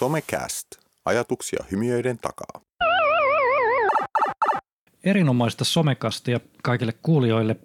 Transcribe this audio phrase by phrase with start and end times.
[0.00, 0.66] Somecast.
[1.04, 2.60] Ajatuksia hymiöiden takaa.
[5.04, 7.56] Erinomaista somekastia kaikille kuulijoille.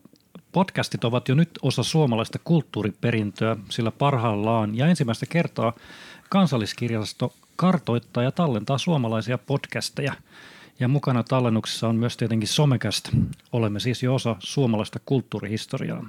[0.51, 5.73] Podcastit ovat jo nyt osa suomalaista kulttuuriperintöä, sillä parhaillaan ja ensimmäistä kertaa
[6.29, 10.13] kansalliskirjasto kartoittaa ja tallentaa suomalaisia podcasteja.
[10.79, 13.09] Ja mukana tallennuksessa on myös tietenkin Somecast.
[13.51, 16.05] Olemme siis jo osa suomalaista kulttuurihistoriaa.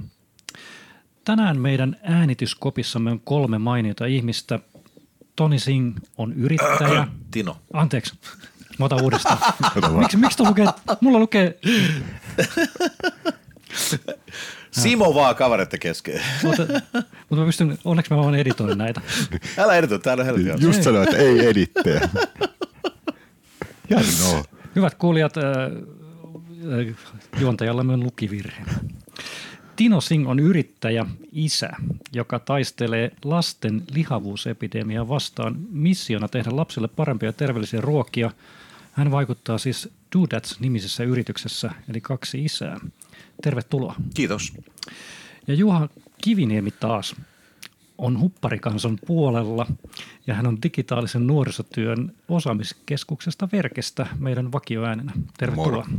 [1.25, 4.61] Tänään meidän äänityskopissamme on kolme mainiota ihmistä.
[5.37, 7.07] Toni Singh on yrittäjä.
[7.31, 7.57] Tino.
[7.73, 8.15] Anteeksi,
[8.79, 9.39] mä otan uudestaan.
[10.01, 10.67] miksi, miksi lukee,
[11.01, 11.59] mulla lukee,
[14.71, 16.21] Simo vaan kaveretta kesken.
[16.43, 16.63] mutta,
[17.29, 19.01] mutta mä pystyn, onneksi mä voin editoida näitä.
[19.59, 22.09] Älä editoida, täällä on helvetin Just sanoin, että ei edittejä.
[23.91, 24.45] Hienoa.
[24.77, 26.97] Hyvät kuulijat, äh, äh,
[27.41, 28.63] juontajallamme on lukivirhe.
[29.77, 31.71] Tino Singh on yrittäjä, isä,
[32.13, 38.31] joka taistelee lasten lihavuusepidemiaa vastaan missiona tehdä lapsille parempia ja terveellisiä ruokia.
[38.93, 42.81] Hän vaikuttaa siis Dudats-nimisessä yrityksessä, eli kaksi isää.
[43.43, 43.95] Tervetuloa.
[44.15, 44.53] Kiitos.
[45.47, 45.89] Ja Juha
[46.23, 47.17] Kiviniemi taas
[47.99, 49.67] on hupparikansan puolella
[50.27, 55.13] ja hän on digitaalisen nuorisotyön osaamiskeskuksesta Verkestä meidän vakioäänenä.
[55.39, 55.87] Tervetuloa.
[55.89, 55.99] Moro.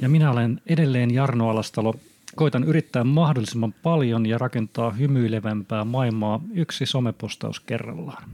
[0.00, 1.94] Ja minä olen edelleen Jarno Alastalo.
[2.36, 8.30] Koitan yrittää mahdollisimman paljon ja rakentaa hymyilevämpää maailmaa yksi somepostaus kerrallaan.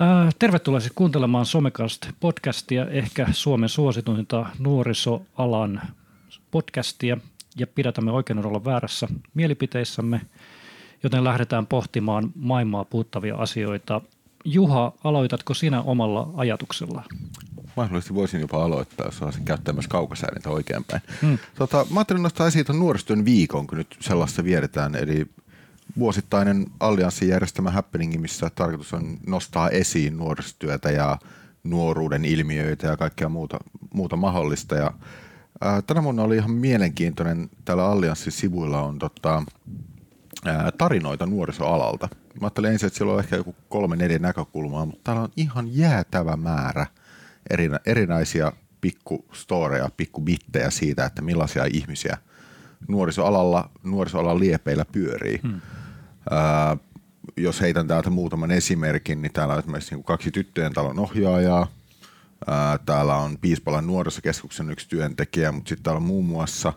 [0.00, 5.82] Ää, Tervetuloa siis kuuntelemaan Somecast-podcastia, ehkä Suomen suosituinta nuorisoalan
[6.50, 7.16] podcastia
[7.56, 10.20] ja pidätämme oikein olla väärässä mielipiteissämme,
[11.02, 14.00] joten lähdetään pohtimaan maailmaa puuttavia asioita.
[14.44, 17.02] Juha, aloitatko sinä omalla ajatuksella?
[17.76, 21.02] Mahdollisesti voisin jopa aloittaa, jos olisin käyttää myös kaukosäädintä oikeinpäin.
[21.22, 21.38] Hmm.
[21.54, 25.26] Tota, mä ajattelin nostaa esiin tuon nuorisotyön viikon, kun nyt sellaista vietetään, eli
[25.98, 31.18] vuosittainen allianssin järjestämä happeningi, missä tarkoitus on nostaa esiin nuorisotyötä ja
[31.64, 33.58] nuoruuden ilmiöitä ja kaikkea muuta,
[33.94, 34.74] muuta mahdollista.
[34.74, 34.92] Ja,
[35.60, 39.42] ää, tänä vuonna oli ihan mielenkiintoinen, täällä Allianssin sivuilla on tota,
[40.44, 42.08] ää, tarinoita nuorisoalalta.
[42.40, 45.76] Mä ajattelin ensin, että siellä on ehkä joku kolme, neljä näkökulmaa, mutta täällä on ihan
[45.76, 46.86] jäätävä määrä
[47.50, 52.18] erinä, erinäisiä pikkustoreja, pikkubittejä siitä, että millaisia ihmisiä
[52.88, 55.40] nuorisoalalla, nuorisoalan liepeillä pyörii.
[55.42, 55.60] Hmm.
[56.30, 56.76] Ää,
[57.36, 61.66] jos heitän täältä muutaman esimerkin, niin täällä on esimerkiksi niin kaksi tyttöjen talon ohjaajaa,
[62.46, 66.72] ää, täällä on Piispalan nuorisokeskuksen yksi työntekijä, mutta sitten täällä on muun muassa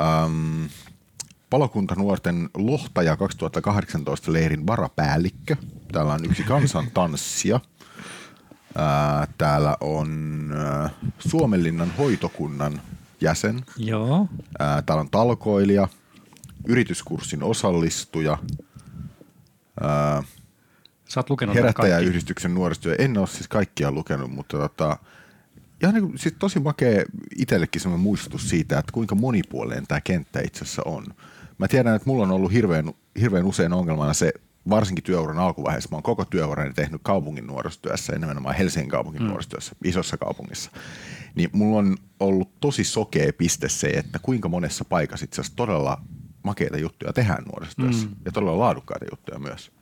[0.00, 0.68] äm,
[1.50, 5.56] palokuntanuorten lohtaja 2018 leirin varapäällikkö.
[5.92, 7.60] Täällä on yksi kansantanssija.
[8.74, 12.80] Ää, täällä on ää, Suomenlinnan hoitokunnan
[13.20, 13.60] jäsen.
[13.76, 14.28] Joo.
[14.58, 15.88] Ää, täällä on talkoilija,
[16.66, 18.38] yrityskurssin osallistuja,
[19.80, 20.22] ää,
[21.08, 22.94] Sä oot lukenut herättäjäyhdistyksen nuorisotyö.
[22.98, 24.96] En ole siis kaikkia lukenut, mutta tota,
[25.82, 27.04] ihan niin kuin, siis tosi makea
[27.36, 31.06] itsellekin semmoinen muistutus siitä, että kuinka monipuolinen tämä kenttä itse asiassa on.
[31.58, 34.32] Mä tiedän, että mulla on ollut hirveän, hirveän usein ongelmana se,
[34.70, 39.28] varsinkin työuran alkuvaiheessa, mä oon koko työurani tehnyt kaupungin nuorisotyössä ja nimenomaan Helsingin kaupungin mm.
[39.28, 40.70] nuorisotyössä, isossa kaupungissa.
[41.34, 46.00] Niin mulla on ollut tosi sokea piste se, että kuinka monessa paikassa itse asiassa todella
[46.42, 48.16] makeita juttuja tehdään nuorisotyössä mm.
[48.24, 49.72] ja todella laadukkaita juttuja myös.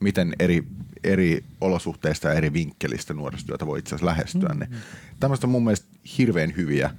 [0.00, 0.64] Miten eri,
[1.04, 4.48] eri olosuhteista ja eri vinkkelistä nuorisotyötä voi itse asiassa lähestyä.
[4.48, 4.60] Mm.
[4.60, 4.70] Niin
[5.20, 5.86] tämmöistä on mun mielestä
[6.18, 6.90] hirveän hyviä.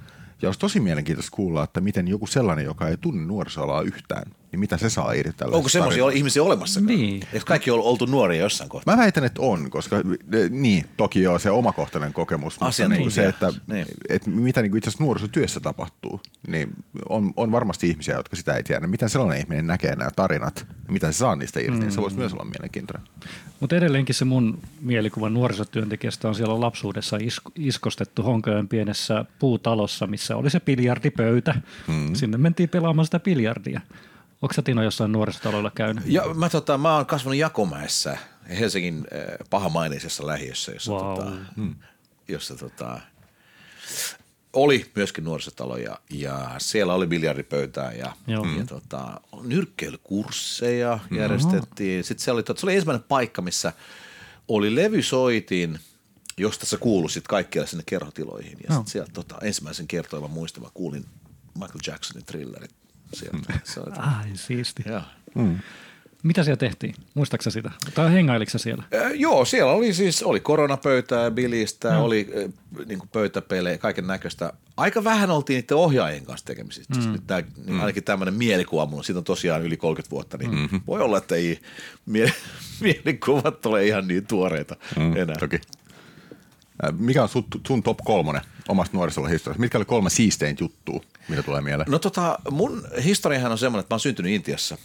[0.42, 4.60] Ja olisi tosi mielenkiintoista kuulla, että miten joku sellainen, joka ei tunne nuorisoalaa yhtään, niin
[4.60, 6.80] mitä se saa irti tällaisesta Onko semmoisia ihmisiä olemassa?
[6.80, 7.22] Niin.
[7.32, 8.96] Eikö kaikki ole oltu nuoria jossain kohtaa?
[8.96, 13.26] Mä väitän, että on, koska eh, niin, toki joo, se omakohtainen kokemus, mutta niin se,
[13.26, 13.86] että, Niin.
[14.08, 16.70] että mitä niin kuin itse asiassa nuorisotyössä tapahtuu, niin
[17.08, 18.86] on, on varmasti ihmisiä, jotka sitä ei tiedä.
[18.86, 21.80] Miten sellainen ihminen näkee nämä tarinat, mitä se saa niistä irti, mm.
[21.80, 23.08] niin se voisi myös olla mielenkiintoinen.
[23.60, 30.36] Mutta edelleenkin se mun mielikuva nuorisotyöntekijästä on siellä lapsuudessa is- iskostettu Honkojen pienessä puutalossa, missä
[30.36, 31.54] oli se biljardipöytä.
[31.88, 32.14] Mm.
[32.14, 33.80] Sinne mentiin pelaamaan sitä biljardia.
[34.42, 36.04] Onko sä Tino jossain nuorisotaloilla käynyt?
[36.06, 38.18] Ja mä, tota, mä oon kasvanut Jakomäessä,
[38.58, 41.16] Helsingin äh, pahamaineisessa lähiössä, jossa, Vau.
[41.16, 41.32] tota,
[42.28, 43.00] jossa tota,
[44.52, 45.98] oli myöskin nuorisotalo ja,
[46.58, 48.44] siellä oli biljardipöytää ja, Joo.
[48.58, 52.04] ja tota, nyrkkeilykursseja järjestettiin.
[52.04, 53.72] Sitten se oli, tota, se oli ensimmäinen paikka, missä
[54.48, 55.78] oli levysoitin,
[56.36, 58.58] josta sä kuului sit kaikkialla sinne kerhotiloihin.
[58.58, 58.76] Ja Joo.
[58.76, 61.04] sitten sieltä tota, ensimmäisen kertoivan muistan, mä kuulin
[61.54, 62.79] Michael Jacksonin thrillerit
[63.12, 63.52] sieltä.
[63.76, 64.82] Oli, Ai siisti.
[64.86, 65.02] Joo.
[66.22, 66.94] Mitä siellä tehtiin?
[67.14, 67.70] Muistaaksä sitä?
[67.94, 68.84] Tai hengailiko siellä?
[68.94, 72.04] Äh, joo, siellä oli siis oli koronapöytää, bilistä, no.
[72.04, 72.52] oli äh,
[72.86, 74.52] niin pöytäpelejä, kaiken näköistä.
[74.76, 76.94] Aika vähän oltiin niiden ohjaajien kanssa tekemisissä.
[76.94, 77.02] Mm.
[77.02, 77.80] Siis Tää, niin mm.
[77.80, 80.80] Ainakin tämmöinen mielikuva mulla, siitä on tosiaan yli 30 vuotta, niin mm-hmm.
[80.86, 81.60] voi olla, että ei
[82.06, 82.32] mie-
[82.80, 85.36] mielikuvat ole ihan niin tuoreita mm, enää.
[85.36, 85.60] Toki.
[86.98, 89.60] Mikä on sun, sun top kolmonen omasta nuorisolla historiasta?
[89.60, 91.00] Mitkä oli kolme siistein juttua,
[91.30, 91.90] mitä tulee mieleen?
[91.90, 94.78] No tota, mun historiahan on semmoinen, että mä oon syntynyt Intiassa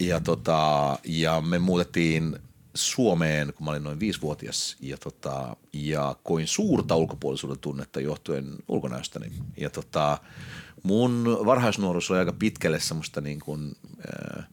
[0.00, 2.38] ja, tota, ja me muutettiin
[2.74, 9.32] Suomeen, kun mä olin noin viisivuotias ja, tota, ja koin suurta ulkopuolisuuden tunnetta johtuen ulkonäöstäni.
[9.56, 10.18] Ja tota,
[10.82, 13.76] mun varhaisnuoruus oli aika pitkälle semmoista niin kuin,
[14.38, 14.44] äh,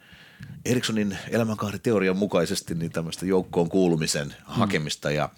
[0.66, 4.34] Erikssonin elämänkaariteorian mukaisesti niin tämmöistä joukkoon kuulumisen mm.
[4.46, 5.12] hakemista.
[5.12, 5.30] Ja,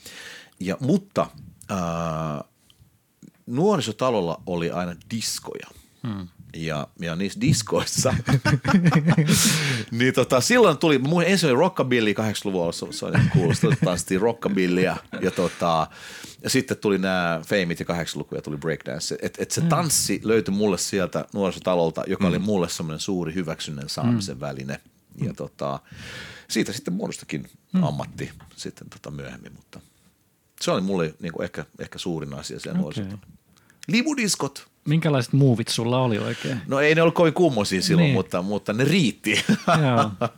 [0.59, 1.27] ja, mutta
[1.71, 2.43] äh,
[3.45, 5.67] nuorisotalolla oli aina diskoja.
[6.07, 6.27] Hmm.
[6.55, 8.15] Ja, ja niissä diskoissa,
[9.91, 15.87] niin tota, silloin tuli, mun ensimmäinen rockabilly 80-luvulla, se, se oli tanssittiin rockabillyä ja, tota,
[16.43, 19.17] ja sitten tuli nämä feimit ja 80-luku ja tuli breakdance.
[19.21, 19.69] Et, et se hmm.
[19.69, 22.29] tanssi löytyi mulle sieltä nuorisotalolta, joka mm.
[22.29, 24.41] oli mulle semmoinen suuri hyväksynnän saamisen mm.
[24.41, 24.79] väline.
[25.21, 25.35] Ja mm.
[25.35, 25.79] tota,
[26.47, 27.83] siitä sitten muodostakin mm.
[27.83, 29.79] ammatti sitten tota myöhemmin, mutta
[30.61, 32.81] se oli mulle niin kuin ehkä, ehkä suurin asia siellä okay.
[32.81, 33.27] nuorisotalolta.
[33.87, 34.72] Limudiskot.
[34.87, 36.57] Minkälaiset muuvit sulla oli oikein?
[36.67, 38.13] No ei ne ollut kovin kummosia silloin, niin.
[38.13, 39.43] mutta, mutta ne riitti.
[39.67, 40.11] Joo.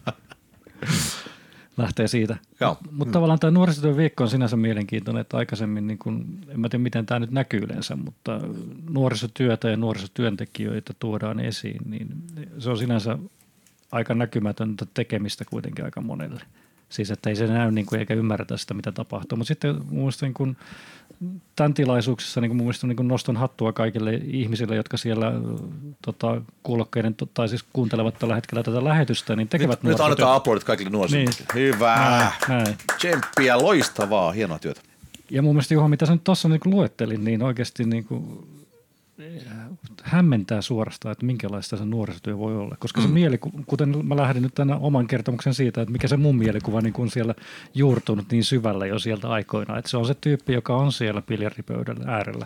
[1.77, 2.37] Lähtee siitä.
[2.59, 2.77] Joo.
[2.91, 6.83] Mutta tavallaan tämä nuorisotyön viikko on sinänsä mielenkiintoinen, että aikaisemmin, niin kun, en mä tiedä
[6.83, 8.41] miten tämä nyt näkyy yleensä, mutta
[8.89, 12.07] nuorisotyötä ja nuorisotyöntekijöitä tuodaan esiin, niin
[12.59, 13.17] se on sinänsä
[13.91, 16.41] aika näkymätöntä tekemistä kuitenkin aika monelle.
[16.95, 19.37] Siis että ei se näy niin kuin, eikä ymmärretä sitä, mitä tapahtuu.
[19.37, 20.57] Mutta sitten mun mielestä niin kuin,
[21.55, 25.31] tämän tilaisuuksessa niin kuin mun mielestä niin kuin nostan hattua kaikille ihmisille, jotka siellä
[26.01, 30.63] tota, kuulokkeiden tai siis kuuntelevat tällä hetkellä tätä lähetystä, niin tekevät Nyt, nyt annetaan aplodit
[30.63, 31.23] kaikille nuorisille.
[31.23, 31.73] Niin.
[31.73, 31.95] Hyvä.
[31.95, 32.77] Näin, näin.
[32.97, 34.81] Tsemppiä, loistavaa, hienoa työtä.
[35.29, 38.47] Ja mun mielestä Juha, mitä sä nyt tuossa niin luettelin, niin oikeasti niin kuin
[40.03, 42.75] hämmentää suorastaan, että minkälaista se nuorisotyö voi olla.
[42.79, 43.13] Koska se mm.
[43.13, 46.93] mieliku, kuten mä lähdin nyt tänä oman kertomuksen siitä, että mikä se mun mielikuva niin
[46.93, 47.35] kun siellä
[47.73, 49.77] juurtunut niin syvällä jo sieltä aikoina.
[49.77, 52.45] Että se on se tyyppi, joka on siellä biljaripöydän äärellä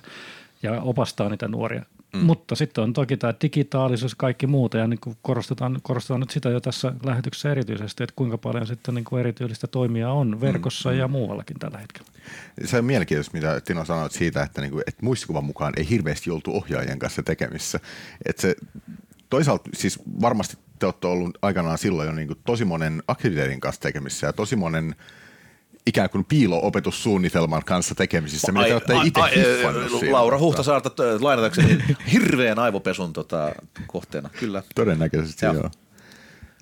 [0.63, 1.85] ja opastaa niitä nuoria.
[2.13, 2.19] Mm.
[2.19, 6.49] Mutta sitten on toki tämä digitaalisuus kaikki muuta ja niin kuin korostetaan, korostetaan nyt sitä
[6.49, 10.97] jo tässä lähetyksessä erityisesti, että kuinka paljon sitten niin kuin erityistä toimia on verkossa mm.
[10.97, 12.09] ja muuallakin tällä hetkellä.
[12.65, 16.31] Se on mielenkiintoista, mitä Tino sanoit siitä, että, niin kuin, että muistikuvan mukaan ei hirveästi
[16.31, 17.79] oltu ohjaajien kanssa tekemissä.
[18.25, 18.55] Että se,
[19.29, 23.81] toisaalta siis varmasti te olette ollut aikanaan silloin jo niin kuin tosi monen aktiviteetin kanssa
[23.81, 24.95] tekemissä ja tosi monen–
[25.87, 31.83] ikään kuin piilo-opetussuunnitelman kanssa tekemisissä, mitä olette itse Laura Huhtasaarta lainatakseni
[32.13, 33.51] hirveän aivopesun tota,
[33.87, 34.63] kohteena, kyllä.
[34.75, 35.53] Todennäköisesti, ja.
[35.53, 35.71] joo.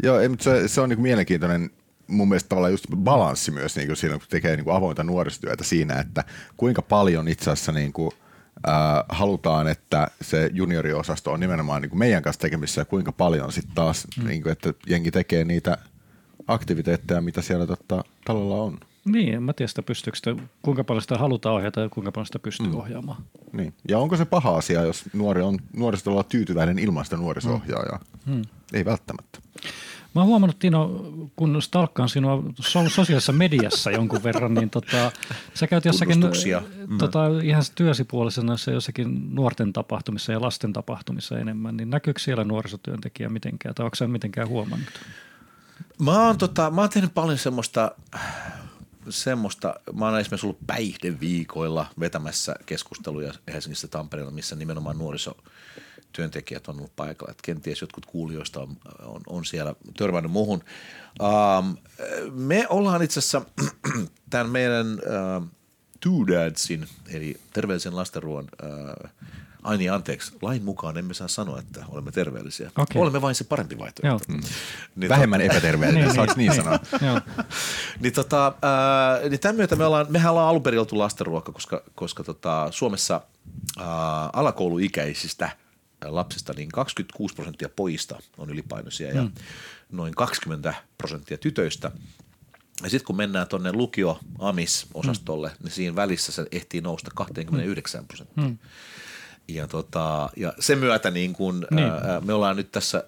[0.03, 1.69] Joo, ei, mutta se, se on niin mielenkiintoinen
[2.07, 5.63] mun mielestä tavallaan just balanssi myös niin kuin siinä, kun tekee niin kuin avointa nuorisotyötä
[5.63, 6.23] siinä, että
[6.57, 8.11] kuinka paljon itse asiassa niin kuin,
[8.67, 8.73] äh,
[9.09, 13.75] halutaan, että se junioriosasto on nimenomaan niin kuin meidän kanssa tekemissä ja kuinka paljon sitten
[13.75, 14.27] taas, mm.
[14.27, 15.77] niin kuin, että jengi tekee niitä
[16.47, 18.79] aktiviteetteja, mitä siellä totta, talolla on.
[19.07, 22.25] Niin, en mä tiedä sitä pystyykö sitä, kuinka paljon sitä halutaan ohjata ja kuinka paljon
[22.25, 22.75] sitä pystyy mm.
[22.75, 23.24] ohjaamaan.
[23.51, 23.74] Niin.
[23.88, 28.00] Ja onko se paha asia, jos nuori on nuorisolla tyytyväinen ilman sitä nuorisohjaajaa?
[28.25, 28.36] Mm.
[28.36, 28.42] mm.
[28.74, 29.39] Ei välttämättä.
[30.15, 31.06] Mä oon huomannut, Tino,
[31.36, 35.12] kun stalkkaan sinua sosiaalisessa mediassa jonkun verran, niin tota,
[35.54, 36.19] sä käyt jossakin
[36.88, 36.98] mm.
[36.98, 43.75] tota, ihan työsipuolisena jossakin nuorten tapahtumissa ja lasten tapahtumissa enemmän, niin näkyykö siellä nuorisotyöntekijä mitenkään,
[43.75, 44.90] tai onko sä mitenkään huomannut?
[45.99, 47.92] Mä oon, tota, mä oon tehnyt paljon semmoista
[49.09, 56.95] semmoista, mä oon esimerkiksi ollut päihdeviikoilla vetämässä keskusteluja Helsingissä Tampereella, missä nimenomaan nuorisotyöntekijät on ollut
[56.95, 57.31] paikalla.
[57.31, 60.64] Että kenties jotkut kuulijoista on, on, on siellä törmännyt muuhun.
[61.21, 61.78] Um,
[62.31, 63.42] me ollaan itse asiassa
[64.30, 65.47] tämän meidän uh,
[65.99, 69.09] Two Dadsin, eli terveellisen lastenruoan uh,
[69.68, 70.31] Ai niin, anteeksi.
[70.42, 72.71] Lain mukaan emme saa sanoa, että olemme terveellisiä.
[72.78, 73.02] Okay.
[73.02, 74.26] Olemme vain se parempi vaihtoehto.
[74.28, 74.40] Mm.
[74.95, 75.52] Niin Vähemmän tot...
[75.52, 76.80] epäterveellinen, niin, saako niin, niin sanoa?
[78.02, 81.83] niin, tota, äh, niin tämän myötä me ollaan, mehän ollaan alun perin oltu lastenruokka, koska,
[81.95, 83.21] koska tota, Suomessa
[83.80, 83.86] äh,
[84.33, 85.50] alakouluikäisistä
[86.06, 89.16] lapsista niin 26 prosenttia pojista on ylipainoisia mm.
[89.16, 89.30] ja
[89.92, 91.92] noin 20 prosenttia tytöistä.
[92.83, 95.64] Ja sitten kun mennään tuonne lukio AMIS-osastolle, mm.
[95.64, 98.44] niin siinä välissä se ehtii nousta 29 prosenttia.
[98.44, 98.57] Mm.
[99.47, 101.87] Ja, tota, ja sen myötä niin kun, niin.
[101.89, 103.04] Ää, me ollaan nyt tässä ää,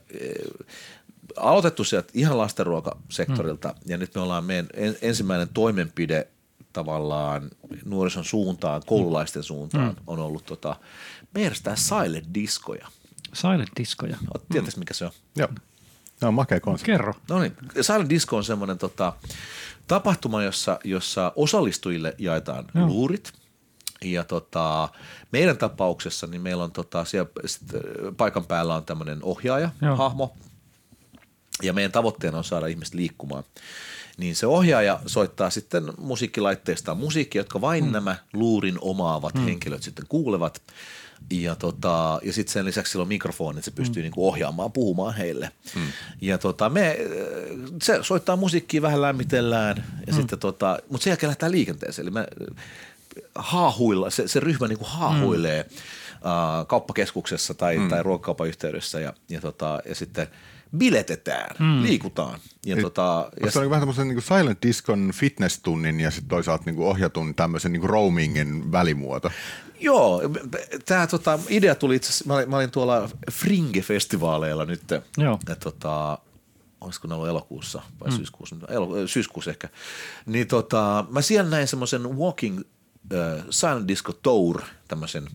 [1.38, 3.92] aloitettu sieltä ihan lastenruokasektorilta mm.
[3.92, 4.68] ja nyt me ollaan meidän
[5.02, 6.28] ensimmäinen toimenpide
[6.74, 7.50] tavallaan
[7.86, 10.04] nuorison suuntaan, koululaisten suuntaan mm.
[10.08, 10.76] on ollut tota,
[11.34, 12.88] meidän silent diskoja.
[13.34, 14.18] Silent diskoja.
[14.52, 14.80] Tiedätkö, mm.
[14.80, 15.12] mikä se on?
[15.36, 15.50] Joo.
[16.20, 16.92] Tämä on makea konsepti.
[16.92, 17.14] Kerro.
[17.30, 19.14] No niin, Silent Disco on semmoinen tota,
[19.88, 22.88] tapahtuma, jossa, jossa osallistujille jaetaan Joo.
[22.88, 23.34] luurit.
[24.04, 24.90] Ja tota,
[25.32, 27.82] meidän tapauksessa niin meillä on tota, siellä sit, äh,
[28.18, 29.96] paikan päällä on tämmöinen ohjaaja, Joo.
[29.96, 30.36] hahmo,
[31.64, 33.44] ja meidän tavoitteena on saada ihmiset liikkumaan.
[34.18, 37.92] Niin se ohjaaja soittaa sitten musiikkilaitteistaan musiikkia, jotka vain mm.
[37.92, 39.46] nämä luurin omaavat mm.
[39.46, 40.62] henkilöt sitten kuulevat.
[41.32, 44.04] Ja, tota, ja sitten sen lisäksi sillä on mikrofoni, että se pystyy mm.
[44.04, 45.52] niinku ohjaamaan, puhumaan heille.
[45.76, 45.82] Mm.
[46.22, 46.98] Ja tota, me, äh,
[47.82, 49.78] se soittaa musiikkia, vähän lämmitellään,
[50.08, 50.20] ja mm.
[50.20, 52.04] sitten tota, mutta sen jälkeen lähdetään liikenteeseen.
[52.04, 52.28] Eli me
[53.36, 55.78] haahuilla, se, se ryhmä niinku haahuilee mm.
[56.16, 57.90] äh, kauppakeskuksessa tai, mm.
[57.90, 60.28] tai ruokakaupan yhteydessä ja, ja, tota, ja sitten
[60.78, 61.84] biletetään, mm.
[61.84, 62.40] liikutaan.
[62.66, 66.80] Ja, Eli tota, ja se vähän tämmöisen niin Silent Discon fitness-tunnin ja sitten toisaalta niin
[66.80, 69.32] ohjatun tämmöisen niin roamingin välimuoto?
[69.80, 70.22] Joo,
[70.86, 74.82] tämä tota, idea tuli itse asiassa, mä olin, mä olin tuolla Fringe-festivaaleilla nyt,
[75.18, 75.40] Joo.
[75.50, 76.18] ja tota,
[76.82, 78.16] olisiko ne ollut elokuussa vai mm.
[78.16, 79.70] syyskuussa, elo, syyskuussa ehkä,
[80.26, 82.62] niin tota, mä siellä näin semmoisen Walking
[83.50, 85.28] Silent Disco Tour, tämmöisen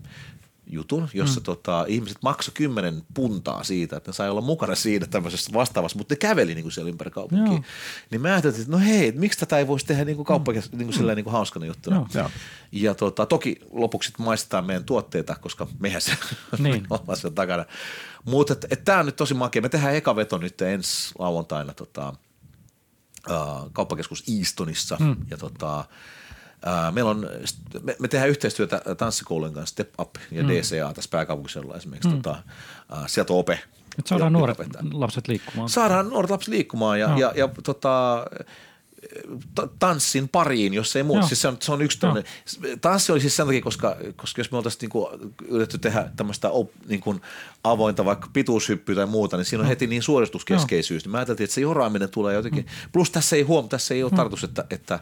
[0.67, 1.45] jutun, jossa mm.
[1.45, 6.13] tota, ihmiset maksoi kymmenen puntaa siitä, että ne sai olla mukana siinä tämmöisessä vastaavassa, mutta
[6.13, 7.53] ne käveli niin kuin siellä ympäri kaupunkia.
[7.53, 7.63] Joo.
[8.11, 10.73] Niin mä ajattelin, että no hei, et miksi tätä ei voisi tehdä niin kuin kauppakes-
[10.73, 10.79] mm.
[10.79, 12.07] niin kuin sillä niin kuin hauskana juttuna.
[12.15, 12.31] Joo.
[12.73, 16.13] Ja tota, toki lopuksi maistetaan meidän tuotteita, koska mehän se
[16.59, 16.87] Niin.
[16.91, 17.65] ollaan sen takana.
[18.25, 19.63] Mutta tämä on nyt tosi makea.
[19.63, 22.15] Me tehdään eka veto nyt ensi lauantaina tota,
[23.31, 24.97] uh, kauppakeskus Eastonissa.
[25.01, 25.17] Mm.
[25.31, 25.85] Ja tota,
[26.93, 27.29] meillä on,
[27.83, 30.49] me, me tehdään yhteistyötä tanssikoulujen kanssa Step Up ja mm.
[30.49, 32.09] DCA tässä pääkaupunkiseudulla esimerkiksi.
[32.09, 32.23] Mm.
[32.23, 32.43] Tota,
[32.93, 33.61] uh, sieltä on Ope.
[33.97, 34.83] Nyt saadaan joka nuoret opettaa.
[34.93, 35.69] lapset liikkumaan.
[35.69, 37.19] Saadaan nuoret lapset liikkumaan ja, Joo.
[37.19, 38.25] ja, ja tota,
[39.55, 41.21] ta- tanssin pariin, jos ei muuta.
[41.21, 41.29] Joo.
[41.29, 42.25] Siis se on, se on yksi tämmöinen.
[42.81, 45.11] Tanssi oli siis sen takia, koska, koska jos me oltaisiin niinku
[45.49, 47.21] yritetty tehdä tämmöistä op, niinku
[47.65, 51.05] avointa vaikka pituushyppyä tai muuta, niin siinä on heti niin suorituskeskeisyys.
[51.05, 52.67] Niin mä ajattelin, että se joraaminen tulee jotenkin.
[52.93, 55.01] Plus tässä ei huom, tässä ei ole tarkoitus, että, että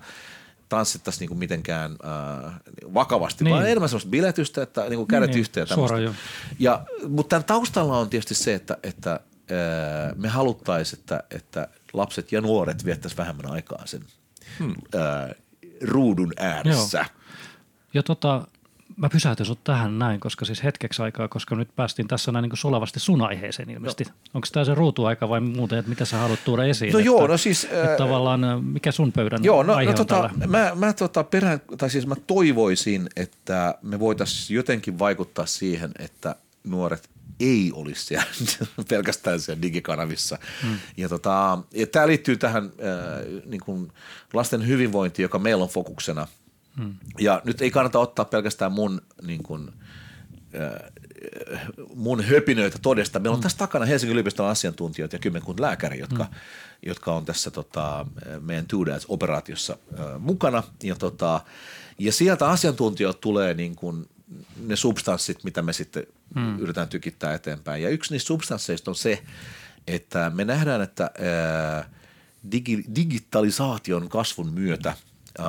[0.77, 1.97] tanssittaisiin niinku mitenkään
[2.47, 2.53] äh,
[2.95, 3.55] vakavasti, niin.
[3.55, 5.67] Vaan enemmän semmoista biletystä, että niinku kädet Niin, yhteen.
[5.71, 6.15] ja tämmöistä.
[6.59, 9.21] Ja, mutta tämän taustalla on tietysti se, että, että ää,
[10.17, 14.03] me haluttaisiin, että, että lapset ja nuoret viettäisivät vähemmän aikaa sen
[14.59, 14.75] hmm.
[14.95, 15.35] ää,
[15.83, 16.99] ruudun ääressä.
[16.99, 17.23] Joo.
[17.95, 18.47] Ja tota,
[19.03, 22.51] mä pysäytän sut tähän näin, koska siis hetkeksi aikaa, koska nyt päästiin tässä näin niin
[22.51, 24.05] kuin sulavasti sun aiheeseen ilmeisesti.
[24.05, 24.11] No.
[24.35, 26.93] Onko tämä se ruutuaika vai muuten, että mitä sä haluat tuoda esiin?
[26.93, 30.01] No että, joo, no siis, Että ää, tavallaan mikä sun pöydän Joo, no, aihe no
[30.01, 30.47] on tota, tällä?
[30.47, 36.37] mä, mä, tota perään, tai siis mä toivoisin, että me voitaisiin jotenkin vaikuttaa siihen, että
[36.65, 38.27] nuoret ei olisi siellä,
[38.89, 40.39] pelkästään siellä digikanavissa.
[40.63, 40.77] Hmm.
[40.97, 43.93] Ja, tota, ja tämä liittyy tähän äh, niin kuin
[44.33, 46.27] lasten hyvinvointiin, joka meillä on fokuksena.
[47.19, 49.73] Ja nyt ei kannata ottaa pelkästään mun niin kuin,
[50.61, 53.19] äh, mun höpinöitä todesta.
[53.19, 56.31] Meillä on tässä takana Helsingin yliopiston asiantuntijat ja kymmenkunta lääkäriä, jotka, mm.
[56.87, 58.07] jotka on tässä tota,
[58.41, 60.63] meidän Two Dads-operaatiossa äh, mukana.
[60.83, 61.41] Ja, tota,
[61.99, 64.07] ja sieltä asiantuntijat tulee niin kuin
[64.67, 66.59] ne substanssit, mitä me sitten mm.
[66.59, 67.83] yritetään tykittää eteenpäin.
[67.83, 69.23] Ja yksi niistä substansseista on se,
[69.87, 71.91] että me nähdään, että ää,
[72.53, 74.95] digi, digitalisaation kasvun myötä
[75.39, 75.47] ää,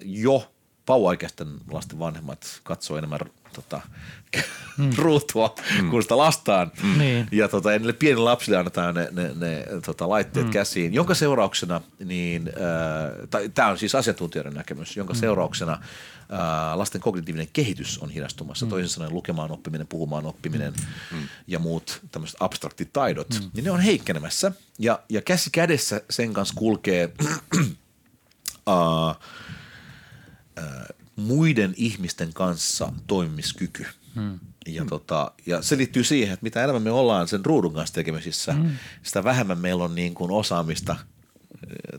[0.00, 0.52] jo
[0.90, 3.20] vauvaikäisten lasten vanhemmat katsoo enemmän
[3.52, 3.80] tota,
[4.78, 4.90] mm.
[4.96, 5.90] ruutua mm.
[5.90, 6.72] kuin sitä lastaan.
[6.82, 6.98] Mm.
[6.98, 7.28] Niin.
[7.32, 10.52] Ja tota, niille pienille lapsille annetaan ne, ne, ne tota, laitteet mm.
[10.52, 12.52] käsiin, jonka seurauksena, niin,
[13.54, 15.20] tämä on siis asiantuntijoiden näkemys, jonka mm.
[15.20, 15.82] seurauksena
[16.30, 18.66] ää, lasten kognitiivinen kehitys on hidastumassa.
[18.66, 18.70] Mm.
[18.70, 20.72] Toisin sanoen lukemaan oppiminen, puhumaan oppiminen
[21.12, 21.28] mm.
[21.46, 23.50] ja muut tämmöiset abstraktit taidot, mm.
[23.54, 24.52] niin ne on heikkenemässä.
[24.78, 27.12] Ja, ja käsi kädessä sen kanssa kulkee
[28.66, 29.14] ää,
[31.16, 33.86] muiden ihmisten kanssa toimimiskyky.
[34.14, 34.38] Hmm.
[34.66, 38.52] Ja, tota, ja se liittyy siihen, että mitä enemmän me ollaan sen ruudun kanssa tekemisissä,
[38.52, 38.70] hmm.
[39.02, 40.96] sitä vähemmän meillä on niin kuin osaamista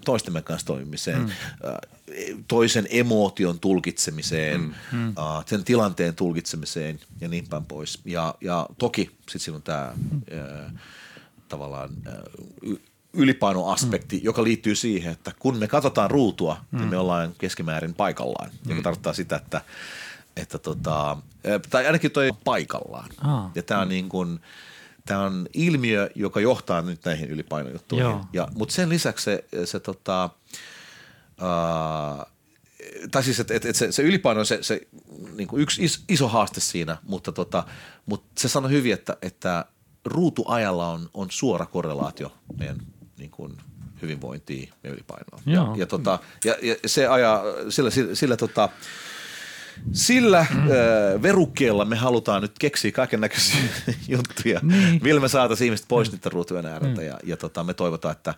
[0.05, 2.43] toistemme kanssa toimimiseen, hmm.
[2.47, 4.73] toisen emootion tulkitsemiseen, hmm.
[4.91, 5.13] Hmm.
[5.45, 7.99] sen tilanteen tulkitsemiseen ja niin päin pois.
[8.05, 10.21] Ja, ja toki sitten siinä on tämä hmm.
[11.49, 11.89] tavallaan
[13.13, 14.23] ylipainoaspekti, mm.
[14.23, 16.77] joka liittyy siihen, että kun me katsotaan ruutua, mm.
[16.77, 18.69] niin me ollaan keskimäärin paikallaan, mm.
[18.69, 19.61] joka tarkoittaa sitä, että,
[20.37, 21.17] että tota,
[21.69, 23.09] tai ainakin toi paikallaan.
[23.17, 23.51] Ah.
[23.55, 24.39] Ja tämä on niin kuin,
[25.05, 28.05] tämä on ilmiö, joka johtaa nyt näihin ylipainojuttuihin.
[28.05, 28.25] Joo.
[28.33, 30.29] Ja, mutta sen lisäksi se, se tota,
[31.41, 32.25] uh,
[33.11, 34.81] tai siis, että et, et se, se ylipaino on se, se
[35.35, 37.63] niin kuin yksi is, iso haaste siinä, mutta, tota,
[38.05, 39.65] mutta se sanoi hyvin, että, että
[40.05, 42.77] ruutuajalla on, on suora korrelaatio meidän
[43.21, 43.57] niin kuin
[44.01, 45.41] hyvinvointiin ja ylipainoon.
[45.45, 45.73] Joo.
[45.73, 48.69] Ja, ja, tota, ja, ja se ajaa, sillä, sillä, sillä tota,
[49.91, 50.67] sillä mm.
[50.71, 53.61] ö, verukkeella me halutaan nyt keksiä kaiken näköisiä
[54.07, 54.99] juttuja, Niin.
[55.03, 56.15] millä me saataisiin ihmiset pois mm.
[56.15, 57.01] niiden ruutujen ääreltä.
[57.01, 57.07] Mm.
[57.07, 58.33] Ja, ja tota, me toivotaan, että,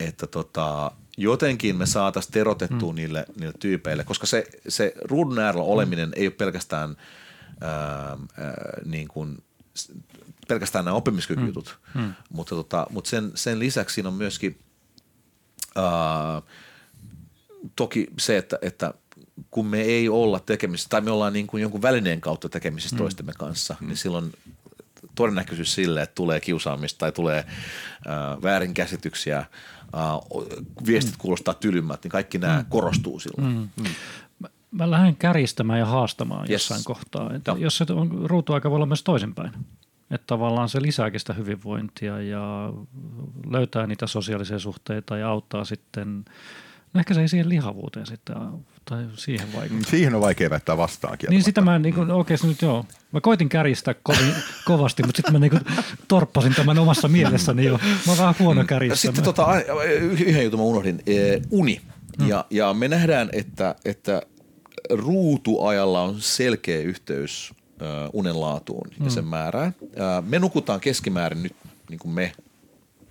[0.00, 2.96] että tota, jotenkin me saataisiin terotettua mm.
[2.96, 6.12] niille, niille tyypeille, koska se, se ruudun äärellä oleminen mm.
[6.16, 6.96] ei ole pelkästään
[7.60, 7.70] ää,
[8.38, 8.54] ää,
[8.84, 9.38] niin kuin,
[10.50, 12.00] pelkästään nämä oppimiskykyjutut, mm.
[12.00, 12.14] Mm.
[12.32, 14.58] mutta, tota, mutta sen, sen lisäksi siinä on myöskin
[15.76, 16.42] ää,
[17.76, 18.94] toki se, että, että
[19.50, 22.98] kun me ei olla tekemisissä, tai me ollaan niin kuin jonkun välineen kautta tekemisissä mm.
[22.98, 23.86] toistemme kanssa, mm.
[23.86, 24.32] niin silloin
[25.14, 29.46] todennäköisyys sille, että tulee kiusaamista tai tulee äh, väärinkäsityksiä, äh,
[30.86, 32.66] viestit kuulostaa tylymmät, niin kaikki nämä mm.
[32.68, 33.70] korostuu silloin.
[33.76, 33.84] Mm.
[34.38, 36.50] Mä, mä lähden kärjistämään ja haastamaan Yes.
[36.50, 37.34] jossain kohtaa.
[37.34, 37.58] Että Joo.
[37.58, 39.52] jos se on, ruutuaika voi olla myös toisinpäin.
[40.10, 42.72] Että tavallaan se lisääkin sitä hyvinvointia ja
[43.50, 46.24] löytää niitä sosiaalisia suhteita ja auttaa sitten,
[46.94, 48.36] no ehkä se ei siihen lihavuuteen sitten,
[48.84, 49.90] tai siihen vaikuta.
[49.90, 51.44] Siihen on vaikea väittää vastaan Niin kieltämättä.
[51.44, 52.84] sitä mä niin kuin, oikeasti nyt joo.
[53.12, 55.62] Mä koitin kärjistää kovin, kovasti, mutta sitten mä niin kuin
[56.08, 57.78] torppasin tämän omassa mielessäni jo.
[57.78, 59.16] Mä oon vähän huono kärjistämään.
[59.16, 59.46] Sitten tota,
[60.00, 61.80] yhden jutun mä unohdin, eh, uni.
[62.26, 64.22] Ja, ja me nähdään, että, että
[64.90, 69.74] ruutuajalla on selkeä yhteys äh, unen laatuun ja sen määrään.
[69.82, 71.56] Äh, me nukutaan keskimäärin nyt,
[71.88, 72.32] niin kuin me,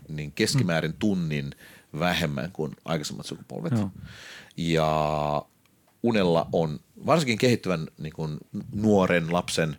[0.08, 1.56] niin keskimäärin tunnin
[2.00, 3.72] vähemmän kuin aikaisemmat sukupolvet.
[3.72, 3.92] Joo.
[4.58, 5.46] Ja
[6.04, 8.38] unella on, varsinkin kehittyvän niin kuin
[8.74, 9.78] nuoren lapsen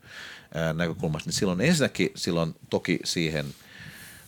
[0.54, 3.46] ää, näkökulmasta, niin silloin ensinnäkin silloin toki siihen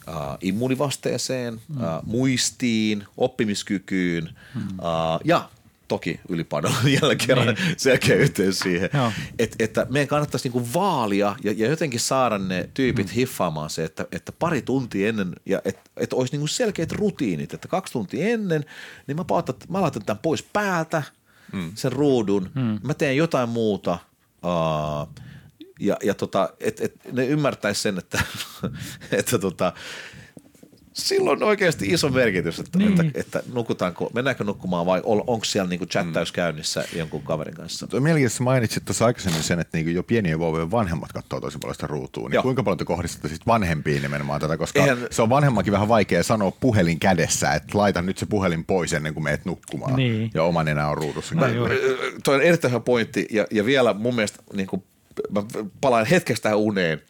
[0.06, 1.84] ää, immunivasteeseen, mm.
[1.84, 4.60] ää, muistiin, oppimiskykyyn mm.
[4.82, 5.48] ää, ja
[5.88, 7.74] toki ylipainolla jälleen kerran niin.
[7.76, 9.12] selkeä yhteys siihen, Joo.
[9.38, 13.12] Et, että meidän kannattaisi niinku vaalia ja, ja jotenkin saada ne tyypit mm.
[13.12, 17.68] hiffaamaan se, että, että pari tuntia ennen ja että et olisi niinku selkeät rutiinit, että
[17.68, 18.64] kaksi tuntia ennen,
[19.06, 21.02] niin mä, pautan, mä laitan tämän pois päältä,
[21.52, 21.72] mm.
[21.74, 22.80] sen ruudun, mm.
[22.82, 23.98] mä teen jotain muuta
[24.42, 25.22] uh,
[25.80, 28.22] ja, ja tota, et, et ne ymmärtäisi sen, että,
[29.18, 29.72] että tota,
[30.92, 33.00] silloin on oikeasti iso merkitys, että, Niin.
[33.06, 37.86] että, että nukutaanko, mennäänkö nukkumaan vai on- onko siellä niinku chattaus käynnissä jonkun kaverin kanssa.
[37.86, 41.74] Tuo Mielenkiintoista mainitsit tuossa aikaisemmin sen, että niinku jo pienien vauvojen vanhemmat katsoo tosi paljon
[41.74, 42.28] sitä ruutua.
[42.28, 42.42] Niin Joo.
[42.42, 46.22] kuinka paljon te kohdistatte sit vanhempiin nimenomaan tätä, koska Eihän- se on vanhemmankin vähän vaikea
[46.22, 49.96] sanoa puhelin kädessä, että laita nyt se puhelin pois ennen kuin meet nukkumaan.
[49.96, 50.30] Niin.
[50.34, 51.34] Ja oma nenä on ruudussa.
[51.34, 51.46] No.
[52.24, 54.82] Toi on erittäin hyvä pointti ja, ja vielä mun mielestä niin kuin,
[55.30, 55.42] mä
[55.80, 57.00] palaan hetkestä tähän uneen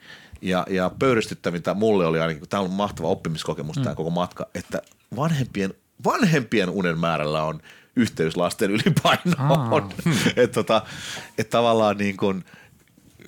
[0.42, 3.82] ja, ja pöyristyttävintä mulle oli ainakin, kun tämä on mahtava oppimiskokemus mm.
[3.82, 4.82] tämä koko matka, että
[5.16, 5.74] vanhempien,
[6.04, 7.62] vanhempien unen määrällä on
[7.96, 9.90] yhteys lasten ylipainoon.
[10.36, 10.82] että tota,
[11.38, 12.44] et tavallaan niin kuin,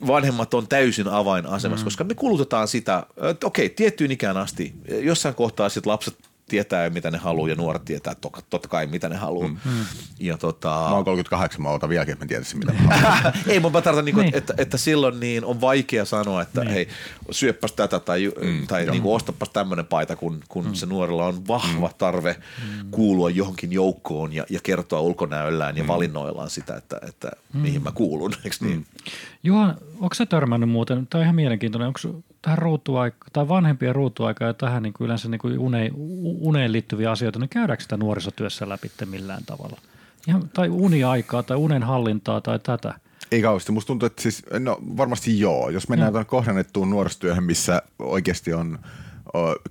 [0.07, 1.87] vanhemmat on täysin avainasemassa, mm.
[1.87, 6.17] koska me kulutetaan sitä, että okei, tiettyyn ikään asti, jossain kohtaa sitten lapset
[6.49, 9.49] tietää, mitä ne haluaa, ja nuoret tietää toka- totta kai, mitä ne haluaa.
[9.49, 9.59] Mm.
[10.21, 13.33] Ja tota, Mä oon 38, mä otan vieläkin, että mä tietäisin, mitä mä haluan.
[13.49, 14.27] ei, mutta mä tarkoitan, niin Niin.
[14.27, 16.73] että, että, että silloin niin on vaikea sanoa, että niin.
[16.73, 16.89] hei,
[17.31, 20.75] syöppäs tätä tai, mm, tai niin kuin, ostapas tämmöinen paita, kun, kun mm.
[20.75, 21.95] se nuorella on vahva mm.
[21.99, 22.91] tarve mm.
[22.91, 25.89] kuulua johonkin joukkoon ja, ja kertoa ulkonäöllään ja mm.
[25.89, 27.61] valinnoillaan sitä, että, että mm.
[27.61, 28.77] mihin mä kuulun, eikö niin?
[28.77, 28.85] Mm.
[29.45, 34.49] Juha, onko sä törmännyt muuten, tämä on ihan mielenkiintoinen, onko tähän ruutuaika, tai vanhempien ruutuaikaa
[34.49, 35.91] ja tähän niin kuin yleensä niin kuin une,
[36.41, 39.79] uneen liittyviä asioita, niin käydäänkö sitä nuorisotyössä läpi millään tavalla?
[40.29, 42.95] Ihan, tai uniaikaa tai unen hallintaa tai tätä.
[43.33, 43.73] Ei kauheasti.
[43.73, 45.71] Musta tuntuu, että siis, no varmasti joo.
[45.71, 48.79] Jos mennään tuonne kohdennettuun nuorisotyöhön, missä oikeasti on,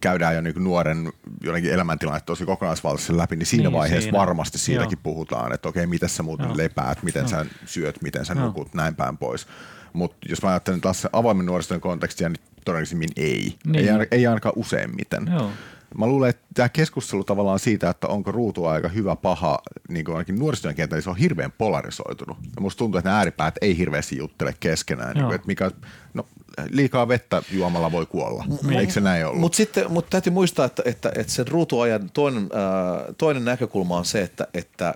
[0.01, 1.11] käydään jo niin nuoren
[1.43, 4.19] jotenkin elämäntilanne tosi kokonaisvaltaisesti läpi, niin siinä Niin, vaiheessa siinä.
[4.19, 5.03] varmasti siitäkin Joo.
[5.03, 6.57] puhutaan, että okei, miten sä muuten Joo.
[6.57, 8.45] lepäät, miten sä syöt, miten sä Joo.
[8.45, 9.47] nukut, näin päin pois.
[9.93, 13.55] Mutta jos mä ajattelen taas avoimen nuorisotyön kontekstia, niin todennäköisemmin ei.
[13.65, 14.01] Niin.
[14.01, 15.29] Ei, ei ainakaan useimmiten.
[15.31, 15.49] Joo.
[15.97, 20.39] Mä luulen, että tämä keskustelu tavallaan siitä, että onko ruutuaika hyvä, paha, niin kuin ainakin
[20.39, 22.37] nuorisotyön kentällä, niin se on hirveän polarisoitunut.
[22.55, 25.13] Ja musta tuntuu, että nämä ääripäät ei hirveästi juttele keskenään.
[25.13, 25.71] Niin kuin, että mikä,
[26.13, 26.25] no,
[26.69, 28.45] liikaa vettä juomalla voi kuolla.
[28.79, 29.39] Eikö se näin ollut?
[29.39, 34.05] Mutta sitten mut täytyy muistaa, että, että, että sen ruutuajan toinen, äh, toinen näkökulma on
[34.05, 34.93] se, että, että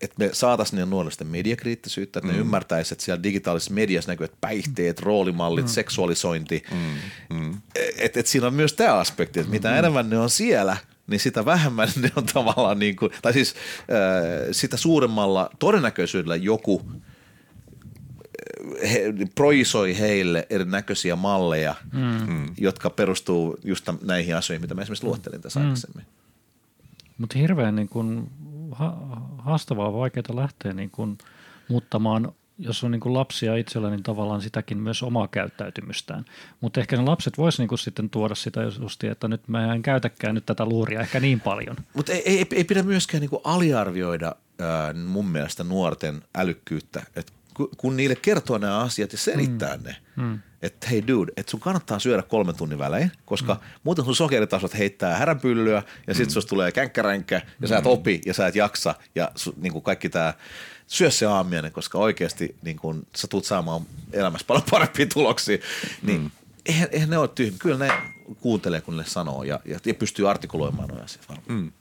[0.00, 2.34] että me saataisiin niiden nuoristen mediakriittisyyttä, että mm.
[2.34, 5.68] ne ymmärtäisivät, että siellä digitaalisessa mediassa näkyvät päihteet, roolimallit, mm.
[5.68, 6.62] seksuaalisointi.
[6.70, 7.36] Mm.
[7.36, 7.60] Mm.
[7.96, 9.76] Että et siinä on myös tämä aspekti, että mitä mm.
[9.76, 10.76] enemmän ne on siellä,
[11.06, 16.82] niin sitä vähemmän ne on tavallaan niin kuin, tai siis äh, sitä suuremmalla todennäköisyydellä joku
[18.92, 22.54] he, projisoi heille erinäköisiä malleja, mm.
[22.58, 25.66] jotka perustuu just näihin asioihin, mitä mä esimerkiksi luettelin tässä mm.
[25.66, 26.06] aikaisemmin.
[27.18, 28.30] Mutta hirveän niin kuin
[28.70, 31.18] ha- haastavaa, vaikeaa lähteä niin kuin
[31.68, 36.24] muuttamaan, jos on niin kuin lapsia itsellä, niin tavallaan sitäkin myös omaa käyttäytymystään.
[36.60, 39.82] Mutta ehkä ne lapset vois niin kuin sitten tuoda sitä justi, että nyt mä en
[39.82, 41.76] käytäkään nyt tätä luuria ehkä niin paljon.
[41.94, 47.32] Mutta ei, ei, ei pidä myöskään niinku aliarvioida ää, mun mielestä nuorten älykkyyttä, että
[47.76, 49.82] kun niille kertoo nämä asiat ja selittää mm.
[49.82, 50.38] ne, mm.
[50.62, 53.60] että hei dude, että sun kannattaa syödä kolmen tunnin välein, koska mm.
[53.84, 56.32] muuten sun sokeritasot heittää häränpyllyä ja sit mm.
[56.32, 57.66] susta tulee känkkäränkä ja mm.
[57.66, 57.90] sä et mm.
[57.90, 60.34] opi ja sä et jaksa ja su, niin kuin kaikki tämä
[60.86, 65.58] syö se aamiainen, koska oikeasti niin kun, sä tulet saamaan elämässä paljon parempia tuloksia,
[66.02, 66.30] niin mm.
[66.66, 67.58] eihän, eihän ne ole tyhmiä.
[67.58, 67.92] Kyllä ne
[68.40, 71.72] kuuntelee, kun ne sanoo ja, ja, ja pystyy artikuloimaan noja asiat Mm.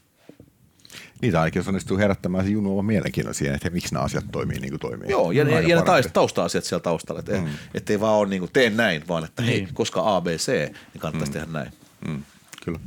[1.22, 4.80] Niitä ainakin onnistuu herättämään se junnuava mielenkiinnon siihen, että miksi nämä asiat toimii niin kuin
[4.80, 5.10] toimii.
[5.10, 7.48] Joo, ja, ja, ja ne tausta-asiat siellä taustalla, että mm.
[7.90, 9.74] ei vaan ole niin kuin, tee näin, vaan että hei, niin.
[9.74, 11.34] koska A, B, C, niin kannattaisi mm.
[11.34, 11.72] tehdä näin.
[12.08, 12.24] Mm.
[12.66, 12.80] Kyllä.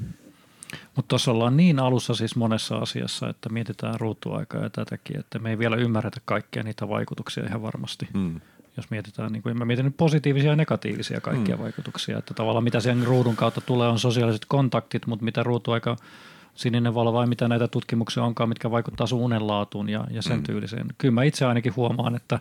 [0.97, 5.51] Mutta tuossa ollaan niin alussa siis monessa asiassa, että mietitään ruutuaikaa ja tätäkin, että me
[5.51, 8.09] ei vielä ymmärretä kaikkia niitä vaikutuksia ihan varmasti.
[8.15, 8.41] Mm.
[8.77, 11.63] Jos mietitään, niin kuin, mä mietin nyt positiivisia ja negatiivisia kaikkia mm.
[11.63, 15.97] vaikutuksia, että tavallaan mitä sen ruudun kautta tulee on sosiaaliset kontaktit, mutta mitä ruutuaika
[16.55, 20.43] sininen valo vai mitä näitä tutkimuksia onkaan, mitkä vaikuttaa sun unenlaatuun ja, ja sen mm.
[20.43, 20.87] tyyliseen.
[20.99, 22.39] Kyllä mä itse ainakin huomaan, että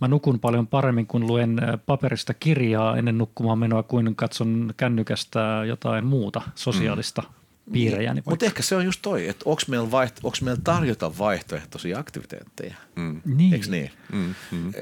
[0.00, 6.06] mä nukun paljon paremmin, kun luen paperista kirjaa ennen nukkumaan menoa, kuin katson kännykästä jotain
[6.06, 7.40] muuta sosiaalista mm
[7.72, 8.14] piirejä.
[8.14, 11.98] Niin Mutta ehkä se on just toi, että onko meillä, vaihto, onks meillä tarjota vaihtoehtoisia
[11.98, 12.74] aktiviteetteja?
[12.96, 13.20] Mm.
[13.24, 13.54] Niin.
[13.54, 13.90] Eikö niin?
[14.12, 14.34] Mm.
[14.50, 14.72] Mm.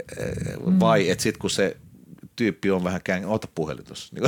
[0.81, 1.77] Vai että sitten kun se
[2.39, 4.17] tyyppi on vähän kään, ota puhelin tuossa.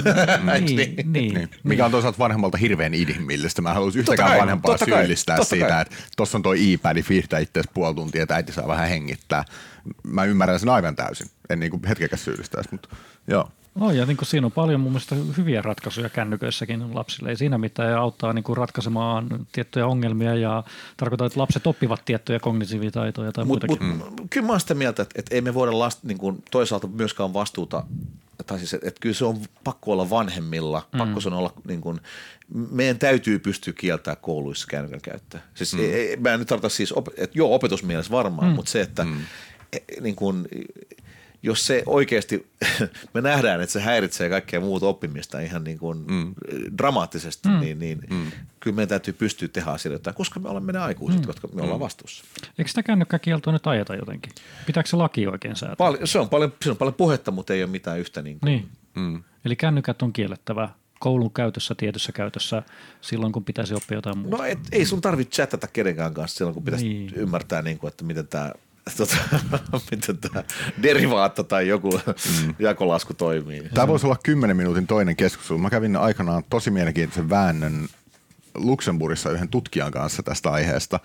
[0.60, 1.50] Niin, niin, niin, niin.
[1.64, 3.62] Mikä on toisaalta vanhemmalta hirveän inhimillistä.
[3.62, 5.82] Mä haluaisin yhtäkään kai, vanhempaa syyllistää kai, siitä, kai.
[5.82, 9.44] että tuossa on toi iPad, fiirtää itse puoli tuntia, että äiti saa vähän hengittää.
[10.02, 11.26] Mä ymmärrän sen aivan täysin.
[11.50, 12.88] En niin hetkekäs syyllistäisi, mutta
[13.28, 13.50] joo.
[13.74, 17.28] No ja niin kuin siinä on paljon mun mielestä hyviä ratkaisuja kännyköissäkin lapsille.
[17.28, 20.64] Ei siinä mitään ja auttaa niin kuin ratkaisemaan tiettyjä ongelmia ja
[20.96, 23.96] tarkoittaa, että lapset oppivat tiettyjä kognitiivitaitoja tai mut, muitakin.
[23.96, 24.28] Mut, mm.
[24.28, 27.34] Kyllä mä olen sitä mieltä, että, että ei me voida lasta, niin kuin toisaalta myöskään
[27.34, 27.84] vastuuta
[28.46, 30.98] tai siis, että, että kyllä se on pakko olla vanhemmilla, mm.
[30.98, 32.00] pakko se on olla niin kuin,
[32.70, 35.40] meidän täytyy pystyä kieltämään kouluissa kännykän käyttöä.
[35.54, 35.80] Siis mm.
[35.80, 38.54] ei, mä en nyt tarkoita siis, että joo opetusmielessä varmaan, mm.
[38.54, 39.20] mutta se, että mm.
[39.72, 40.48] E, niin kuin,
[41.42, 42.50] jos se oikeasti,
[43.14, 46.34] me nähdään, että se häiritsee kaikkea muuta oppimista ihan niin kuin mm.
[46.78, 47.60] dramaattisesti, mm.
[47.60, 48.32] niin, niin mm.
[48.60, 51.26] kyllä meidän täytyy pystyä tehdä asioita jotain, koska me olemme ne aikuiset, mm.
[51.26, 51.84] koska me ollaan mm.
[51.84, 52.24] vastuussa.
[52.58, 54.32] Eikö sitä kännykkäkieltoa nyt ajeta jotenkin?
[54.66, 55.76] Pitääkö se laki oikein säätää?
[55.76, 58.50] Pal- se, on paljon, se on paljon puhetta, mutta ei ole mitään yhtä niin kuin.
[58.50, 58.68] Niin.
[58.94, 59.22] Mm.
[59.44, 62.62] Eli kännykät on kiellettävä koulun käytössä, tietyssä käytössä
[63.00, 64.36] silloin, kun pitäisi oppia jotain muuta.
[64.36, 67.14] No et, ei sun tarvitse chatata kenenkään kanssa silloin, kun pitäisi niin.
[67.14, 68.52] ymmärtää, niin kuin, että miten tämä–
[68.96, 69.16] tota,
[69.90, 70.44] miten tämä
[70.82, 71.90] derivaatta tai joku
[72.44, 72.54] mm.
[72.58, 73.68] jakolasku toimii.
[73.74, 75.58] Tämä voisi olla 10 minuutin toinen keskustelu.
[75.58, 77.88] Mä kävin aikanaan tosi mielenkiintoisen väännön
[78.54, 81.00] Luxemburgissa yhden tutkijan kanssa tästä aiheesta.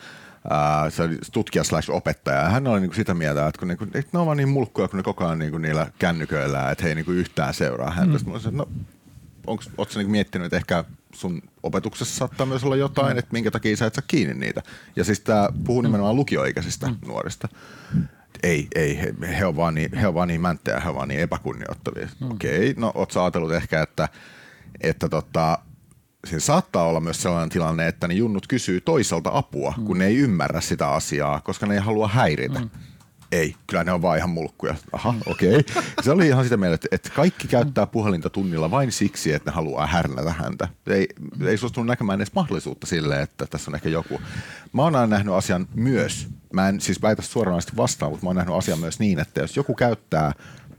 [0.89, 2.49] Se oli tutkija slash opettaja.
[2.49, 4.97] Hän oli niinku sitä mieltä, että, kun niinku, että ne on vaan niin mulkkuja, kun
[4.97, 8.17] ne koko ajan niinku niillä kännyköillä, että he ei niinku yhtään seuraa häntä.
[8.25, 8.31] Mm.
[8.31, 8.67] Mä sanoin, no,
[9.47, 13.19] ootko niinku miettinyt, että ehkä sun opetuksessa saattaa myös olla jotain, mm.
[13.19, 14.63] että minkä takia sä et saa kiinni niitä.
[14.95, 15.85] Ja siis tämä puhuu mm.
[15.85, 16.95] nimenomaan lukioikäisistä mm.
[17.07, 17.47] nuorista.
[18.43, 21.07] Ei, ei, he, he, on vaan niin, he on vaan niin mänttejä, he on vaan
[21.07, 22.07] niin epäkunnioittavia.
[22.19, 22.31] Mm.
[22.31, 24.09] Okei, okay, no oot sä ajatellut ehkä, että,
[24.81, 25.59] että tota,
[26.25, 29.85] siinä saattaa olla myös sellainen tilanne, että ne junnut kysyy toiselta apua, mm.
[29.85, 32.59] kun ne ei ymmärrä sitä asiaa, koska ne ei halua häiritä.
[32.59, 32.69] Mm
[33.31, 34.75] ei, kyllä ne on vaan ihan mulkkuja.
[34.91, 35.55] Aha, okei.
[35.55, 35.83] Okay.
[36.01, 39.87] Se oli ihan sitä mieltä, että kaikki käyttää puhelinta tunnilla vain siksi, että ne haluaa
[39.87, 40.67] härnätä häntä.
[40.87, 41.07] Ei,
[41.45, 44.21] ei suostunut näkemään edes mahdollisuutta sille, että tässä on ehkä joku.
[44.73, 48.35] Mä oon aina nähnyt asian myös, mä en siis väitä suoranaisesti vastaan, mutta mä oon
[48.35, 50.31] nähnyt asian myös niin, että jos joku käyttää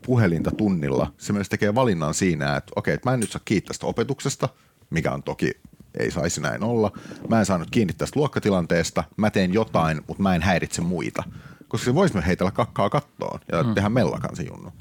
[0.06, 3.68] puhelinta tunnilla, se myös tekee valinnan siinä, että okei, että mä en nyt saa kiittää
[3.68, 4.48] tästä opetuksesta,
[4.90, 5.50] mikä on toki
[5.98, 6.92] ei saisi näin olla.
[7.28, 11.22] Mä en saanut kiinni tästä luokkatilanteesta, mä teen jotain, mutta mä en häiritse muita
[11.68, 13.74] koska se voisi myös heitellä kakkaa kattoon ja mm.
[13.74, 14.72] tehdä mellakan se junnu.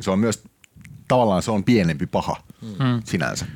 [0.00, 0.44] Se on myös,
[1.08, 3.02] tavallaan se on pienempi paha mm.
[3.04, 3.46] sinänsä.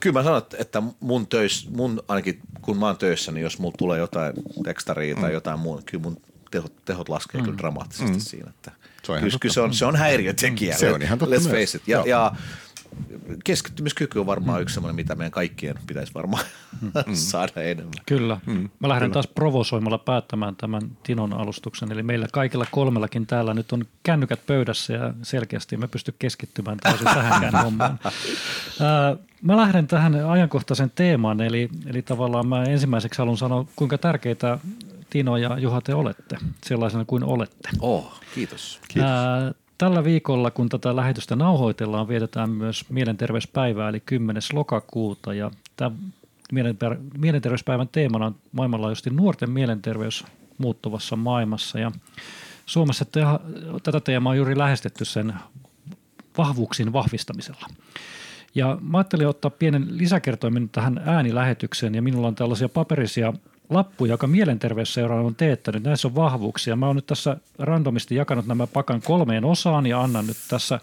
[0.00, 3.74] Kyllä mä sanon, että mun töissä, mun ainakin kun mä oon töissä, niin jos mulla
[3.78, 4.32] tulee jotain
[4.64, 5.20] tekstaria mm.
[5.20, 6.16] tai jotain muuta, kyllä mun
[6.50, 7.44] tehot, tehot laskee mm.
[7.44, 8.20] kyllä dramaattisesti mm.
[8.20, 8.50] siinä.
[8.50, 8.72] Että
[9.02, 10.76] se on, kyllä, kyllä se on, se on häiriötekijä.
[10.76, 11.88] Se on ihan totta Let's face it.
[11.88, 12.32] Ja, ja
[13.44, 14.62] keskittymiskyky on varmaan mm.
[14.62, 16.44] yksi sellainen, mitä meidän kaikkien pitäisi varmaan
[16.80, 16.92] mm.
[17.14, 17.92] saada enemmän.
[18.06, 18.40] Kyllä.
[18.46, 18.68] Mm.
[18.80, 19.12] Mä lähden Kyllä.
[19.12, 21.92] taas provosoimalla päättämään tämän Tinon alustuksen.
[21.92, 27.04] Eli meillä kaikilla kolmellakin täällä nyt on kännykät pöydässä ja selkeästi me pysty keskittymään täysin
[27.04, 27.98] tähänkään hommaan.
[29.42, 34.58] Mä lähden tähän ajankohtaisen teemaan, eli, eli tavallaan mä ensimmäiseksi haluan sanoa, kuinka tärkeitä
[35.10, 37.68] Tino ja Juha te olette, sellaisena kuin olette.
[37.80, 38.80] Oh, kiitos.
[38.88, 39.10] kiitos.
[39.10, 44.42] Ää, Tällä viikolla, kun tätä lähetystä nauhoitellaan, vietetään myös mielenterveyspäivää, eli 10.
[44.52, 45.34] lokakuuta.
[45.34, 45.96] Ja tämä
[47.18, 50.24] mielenterveyspäivän teemana on maailmanlaajuisesti nuorten mielenterveys
[50.58, 51.78] muuttuvassa maailmassa.
[51.78, 51.92] Ja
[52.66, 53.20] Suomessa te,
[53.82, 55.34] tätä teemaa on juuri lähestetty sen
[56.38, 57.66] vahvuuksien vahvistamisella.
[58.54, 63.32] Ja mä ajattelin ottaa pienen lisäkertoimen tähän äänilähetykseen, ja minulla on tällaisia paperisia
[63.70, 65.82] lappu, joka mielenterveysseura on teettänyt.
[65.82, 66.76] Näissä on vahvuuksia.
[66.76, 70.80] Mä oon nyt tässä randomisti jakanut nämä pakan kolmeen osaan ja annan nyt tässä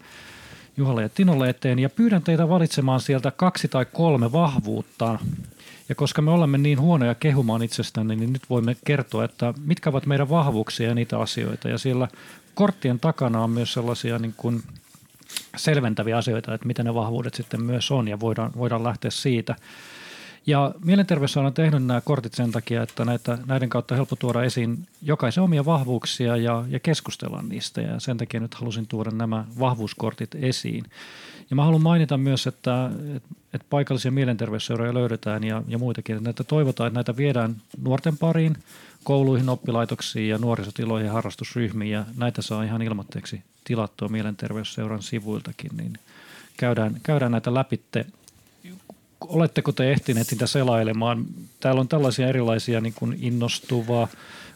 [0.78, 5.20] Juhalle ja Tinolle eteen ja pyydän teitä valitsemaan sieltä kaksi tai kolme vahvuutta.
[5.89, 10.06] Ja koska me olemme niin huonoja kehumaan itsestämme, niin nyt voimme kertoa, että mitkä ovat
[10.06, 11.70] meidän vahvuuksia ja niitä asioita.
[11.70, 12.08] Ja siellä
[12.56, 14.63] korttien takana on myös sellaisia niin kuin
[15.58, 19.56] selventäviä asioita, että mitä ne vahvuudet sitten myös on ja voidaan, voidaan lähteä siitä.
[20.48, 24.44] Ja mielenterveys on tehnyt nämä kortit sen takia, että näitä, näiden kautta on helppo tuoda
[24.44, 27.82] esiin jokaisen omia vahvuuksia ja, ja keskustella niistä.
[27.82, 30.86] Ja sen takia nyt halusin tuoda nämä vahvuuskortit esiin.
[31.50, 32.90] Ja mä haluan mainita myös, että,
[33.54, 36.28] että, paikallisia mielenterveysseuroja löydetään ja, ja muitakin.
[36.28, 38.58] Että toivotaan, että näitä viedään nuorten pariin,
[39.04, 41.92] kouluihin, oppilaitoksiin ja nuorisotiloihin ja harrastusryhmiin.
[41.92, 45.72] Ja näitä saa ihan ilmoitteeksi tilattua mielenterveysseuran sivuiltakin.
[45.78, 45.94] Niin
[46.58, 48.06] käydään, käydään näitä läpitte
[49.22, 51.26] oletteko te ehtineet niitä selailemaan?
[51.60, 54.08] Täällä on tällaisia erilaisia niin kuin innostuvaa,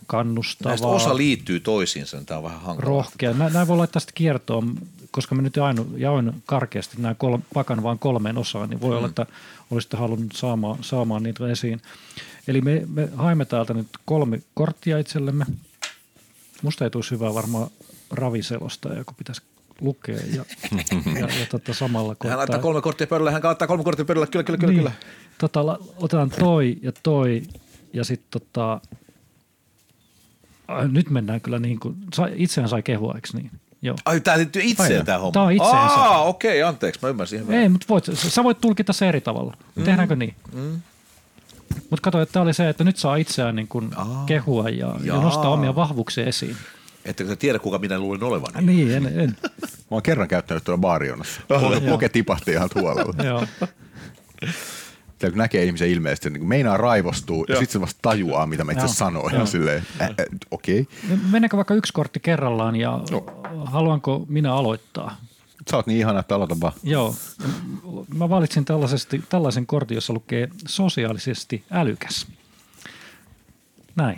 [0.08, 0.72] kannustavaa.
[0.72, 2.90] Näistä osa liittyy toisiinsa, niin tämä on vähän hankalaa.
[2.90, 3.34] Rohkea.
[3.34, 4.76] Näin voi laittaa sitten kiertoon,
[5.12, 8.98] koska mä nyt ainu, jaoin karkeasti nämä kol, pakan vain kolmeen osaan, niin voi mm.
[8.98, 9.26] olla, että
[9.72, 11.82] olisitte halunnut saamaan, saamaan niitä esiin.
[12.48, 15.46] Eli me, me haemme täältä nyt kolme korttia itsellemme.
[16.62, 17.70] Musta ei tulisi hyvää varmaan
[18.12, 19.42] raviselosta, joka pitäisi
[19.82, 20.46] lukee ja,
[21.20, 22.30] ja, ja tota samalla koittaa.
[22.30, 24.74] Hän laittaa kolme korttia pöydälle, hän laittaa kolme korttia pöydälle, kyllä, kyllä, kyllä.
[24.74, 24.80] Niin.
[24.80, 24.92] kyllä.
[25.38, 27.42] Tota, otetaan toi ja toi
[27.94, 28.82] ja sitten tota,
[30.92, 31.96] nyt mennään kyllä niin kuin,
[32.36, 33.52] itseään sai kehua, eikö niin?
[33.82, 33.96] Joo.
[34.06, 35.32] Ai, tämä liittyy itseen tämä homma?
[35.32, 35.78] Tämä on itseensä.
[35.78, 39.22] Aa, okei, okay, anteeksi, mä ymmärsin ihan Ei, mutta voit, sä voit tulkita se eri
[39.22, 39.58] tavalla.
[39.76, 39.84] Mm.
[39.84, 40.36] Tehdäänkö niin?
[40.54, 40.82] Mm.
[41.90, 43.92] Mutta kato, että tämä oli se, että nyt saa itseään niin kuin
[44.26, 46.58] kehua ja, ja nostaa omia vahvuuksia esiin.
[47.06, 48.66] Ettekö te tiedä, kuka minä luulin olevan?
[48.66, 49.20] Niin, en.
[49.20, 49.38] en.
[49.92, 51.42] Mä oon kerran käyttänyt tuolla baarionassa.
[51.90, 53.24] Poke tipahti ihan huolella.
[53.30, 53.46] Joo.
[55.20, 58.86] kun näkee ihmisen ilmeisesti, niin meinaa raivostuu ja sitten se vasta tajuaa, mitä mä itse.
[59.34, 60.16] Ja silleen, äh, äh,
[60.52, 60.88] okei.
[61.06, 61.18] Okay.
[61.32, 63.26] Mennäänkö vaikka yksi kortti kerrallaan ja no.
[63.66, 65.18] haluanko minä aloittaa?
[65.72, 66.74] Sä oot niin ihana, että aloita vaan.
[66.84, 67.16] Joo.
[68.18, 68.66] Mä valitsin
[69.30, 72.28] tällaisen kortin, jossa lukee sosiaalisesti älykäs.
[73.96, 74.18] Näin.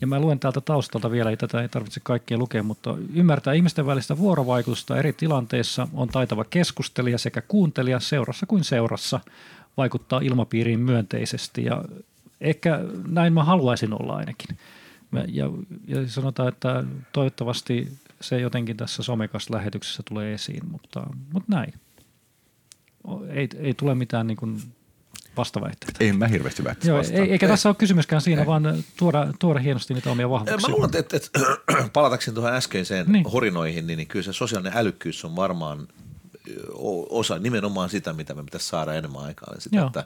[0.00, 3.86] Ja mä luen täältä taustalta vielä, ei tätä ei tarvitse kaikkia lukea, mutta ymmärtää ihmisten
[3.86, 9.20] välistä vuorovaikutusta eri tilanteissa, on taitava keskustelija sekä kuuntelija seurassa kuin seurassa,
[9.76, 11.84] vaikuttaa ilmapiiriin myönteisesti ja
[12.40, 14.58] ehkä näin mä haluaisin olla ainakin.
[15.28, 15.50] Ja,
[15.86, 21.74] ja sanotaan, että toivottavasti se jotenkin tässä somekast-lähetyksessä tulee esiin, mutta, mutta näin.
[23.28, 24.62] Ei, ei tule mitään niin kuin
[25.36, 26.04] vastaväitteitä.
[26.04, 27.28] Ei mä hirveästi väittäisi Joo, vastaan.
[27.28, 28.46] Eikä tässä ole kysymyskään siinä, ei.
[28.46, 30.68] vaan tuoda, tuoda hienosti niitä omia vahvuuksia.
[30.68, 31.40] Mä luulen, että, että
[31.92, 33.24] palatakseni tuohon äskeiseen niin.
[33.24, 35.88] horinoihin, niin, niin kyllä se sosiaalinen älykkyys on varmaan
[37.10, 39.48] osa nimenomaan sitä, mitä me pitäisi saada enemmän aikaa.
[39.52, 39.86] Eli sitä, Joo.
[39.86, 40.04] että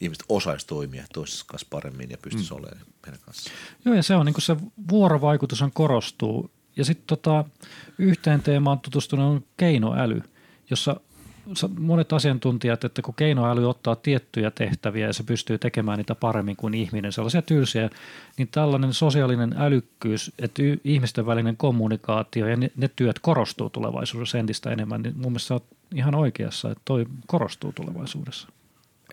[0.00, 2.56] ihmiset osaisi toimia toisessa kanssa paremmin ja pystyisi mm.
[2.56, 3.50] olemaan meidän kanssa.
[3.84, 4.56] Joo, ja se on niin se
[4.90, 6.50] vuorovaikutus on korostuu.
[6.76, 7.44] Ja sitten tota,
[7.98, 10.22] yhteen teemaan tutustunut on keinoäly,
[10.70, 11.00] jossa
[11.78, 16.74] monet asiantuntijat, että kun keinoäly ottaa tiettyjä tehtäviä ja se pystyy tekemään niitä paremmin kuin
[16.74, 17.90] ihminen, sellaisia tylsiä,
[18.36, 24.70] niin tällainen sosiaalinen älykkyys, että ihmisten välinen kommunikaatio ja ne, ne työt korostuu tulevaisuudessa entistä
[24.70, 25.60] enemmän, niin mun mielestä
[25.94, 28.48] ihan oikeassa, että toi korostuu tulevaisuudessa.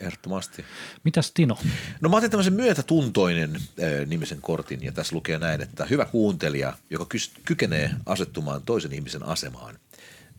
[0.01, 0.65] Ehdottomasti.
[1.03, 1.57] Mitäs Tino?
[2.01, 6.73] No mä otin tämmöisen myötätuntoinen äh, nimisen kortin ja tässä lukee näin, että hyvä kuuntelija,
[6.89, 7.05] joka
[7.45, 9.79] kykenee asettumaan toisen ihmisen asemaan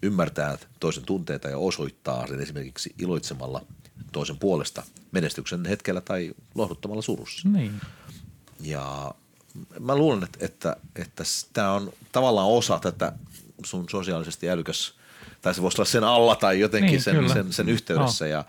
[0.03, 3.63] ymmärtää toisen tunteita ja osoittaa sen esimerkiksi iloitsemalla
[4.13, 4.83] toisen puolesta
[5.13, 7.49] menestyksen hetkellä tai lohduttamalla surussa.
[7.49, 7.81] Niin.
[8.61, 9.15] Ja
[9.81, 13.13] mä luulen, että, että, että tämä on tavallaan osa tätä
[13.65, 14.95] sun sosiaalisesti älykäs,
[15.43, 18.25] tai se voisi olla sen alla tai jotenkin niin, sen, sen, sen yhteydessä.
[18.25, 18.31] No.
[18.31, 18.45] Ja,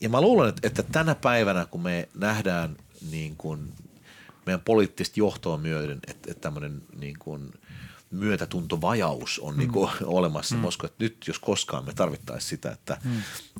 [0.00, 2.76] ja mä luulen, että, että tänä päivänä, kun me nähdään
[3.10, 3.72] niin kuin
[4.46, 7.50] meidän poliittista johtoa myöden, että, että tämmöinen niin kuin–
[8.10, 10.06] myötätuntovajaus on niin kuin mm.
[10.18, 10.56] olemassa.
[10.56, 10.64] Mm.
[10.84, 13.10] Että nyt jos koskaan me tarvittaisiin sitä, että, mm.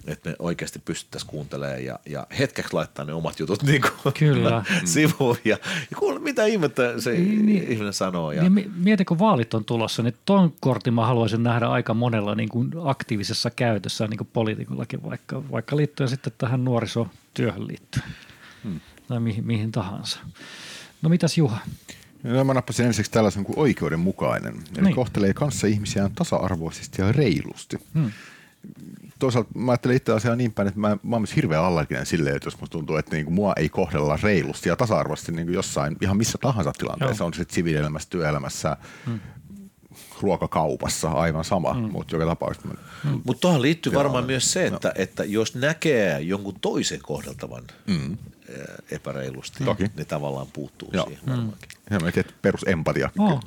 [0.07, 4.65] että me oikeasti pystyttäisiin kuuntelemaan ja, ja hetkeksi laittaa ne omat jutut niin kuin Kyllä.
[4.85, 5.59] sivuun ja,
[5.91, 8.33] ja kuule, mitä ihmettä se niin, niin, ihminen sanoo.
[8.33, 8.49] Ja.
[8.49, 12.49] Niin, mieti, kun vaalit on tulossa, niin ton kortin mä haluaisin nähdä aika monella niin
[12.49, 18.07] kuin aktiivisessa käytössä niin kuin poliitikollakin, vaikka, vaikka liittyen sitten tähän nuorisotyöhön liittyen
[18.63, 18.81] hmm.
[19.09, 20.19] tai mihin, mihin tahansa.
[21.03, 21.59] No mitäs Juha?
[22.23, 24.55] No, mä nappasin ensiksi tällaisen kuin oikeudenmukainen.
[24.77, 24.95] Eli niin.
[24.95, 27.77] kohtelee kanssa ihmisiään tasa-arvoisesti ja reilusti.
[27.95, 28.11] Hmm.
[29.19, 32.37] Toisaalta mä ajattelen itse asiaa niin päin, että mä, mä oon myös hirveän allerginen silleen,
[32.37, 36.17] että jos musta tuntuu, että niinku mua ei kohdella reilusti ja tasa-arvoisesti niinku jossain ihan
[36.17, 37.27] missä tahansa tilanteessa, Joo.
[37.27, 39.21] on se sitten siviilielämässä, työelämässä, hmm.
[40.21, 41.81] ruokakaupassa aivan sama, mm.
[41.81, 42.69] mutta joka tapauksessa.
[43.05, 43.21] Mm.
[43.25, 44.95] Mutta tuohon liittyy varmaan myös se, että, no.
[44.97, 48.17] että jos näkee jonkun toisen kohdeltavan mm.
[48.91, 49.91] Epäreilusti, Toki.
[49.97, 51.05] ne tavallaan puuttuu Joo.
[51.05, 51.69] siihen varmaankin.
[51.91, 52.07] Mm.
[52.17, 53.11] Ja perusempatia.
[53.19, 53.41] Oh.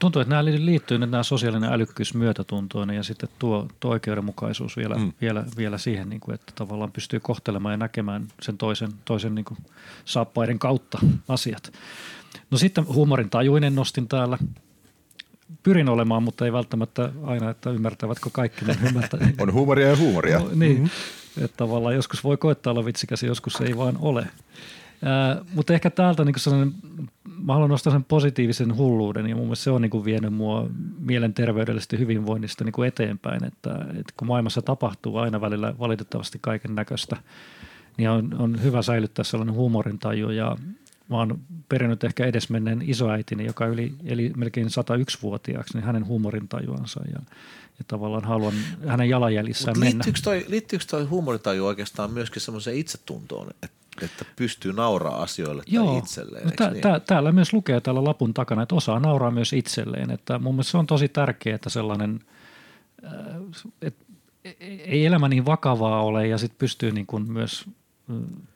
[0.00, 4.94] Tuntuu, että nämä liittyy nyt nämä sosiaalinen älykkyys myötätuntoinen ja sitten tuo, tuo oikeudenmukaisuus vielä,
[4.94, 5.12] mm.
[5.20, 9.44] vielä, vielä siihen, niin kuin, että tavallaan pystyy kohtelemaan ja näkemään sen toisen, toisen niin
[9.44, 9.58] kuin
[10.04, 11.72] saappaiden kautta asiat.
[12.50, 14.38] No sitten huumorin tajuinen nostin täällä.
[15.62, 19.20] Pyrin olemaan, mutta ei välttämättä aina, että ymmärtävätkö kaikki ne ymmärtää.
[19.40, 20.38] On huumoria ja huumoria.
[20.38, 20.90] No, niin, mm-hmm.
[21.44, 24.26] Että tavallaan joskus voi koettaa olla vitsikäs, joskus ei vaan ole.
[25.02, 26.74] Ää, mutta ehkä täältä niin sellainen,
[27.44, 30.68] mä haluan nostaa sen positiivisen hulluuden ja mun mielestä se on niin kuin vienyt mua
[30.98, 37.16] mielenterveydellisesti hyvinvoinnista niin kuin eteenpäin, että, että kun maailmassa tapahtuu aina välillä valitettavasti kaiken näköistä,
[37.96, 40.56] niin on, on hyvä säilyttää sellainen huumorintaju ja
[41.08, 47.20] mä oon perinyt ehkä edesmenneen isoäitini, joka yli, eli melkein 101-vuotiaaksi, niin hänen huumorintajuansa ja,
[47.78, 48.54] ja tavallaan haluan
[48.86, 49.90] hänen jalanjäljissään mennä.
[49.90, 55.86] Liittyykö toi, liittyykö toi huumorintaju oikeastaan myöskin semmoiseen itsetuntoon, että että pystyy nauraa asioille Joo.
[55.86, 56.44] tai itselleen.
[56.44, 56.82] No tä, niin?
[56.82, 60.10] tä, täällä myös lukee täällä lapun takana, että osaa nauraa myös itselleen.
[60.10, 62.20] Että mun mielestä se on tosi tärkeää, että sellainen,
[63.04, 63.12] äh,
[63.82, 64.04] että
[64.84, 67.64] ei elämä niin vakavaa ole ja sitten pystyy niin kuin myös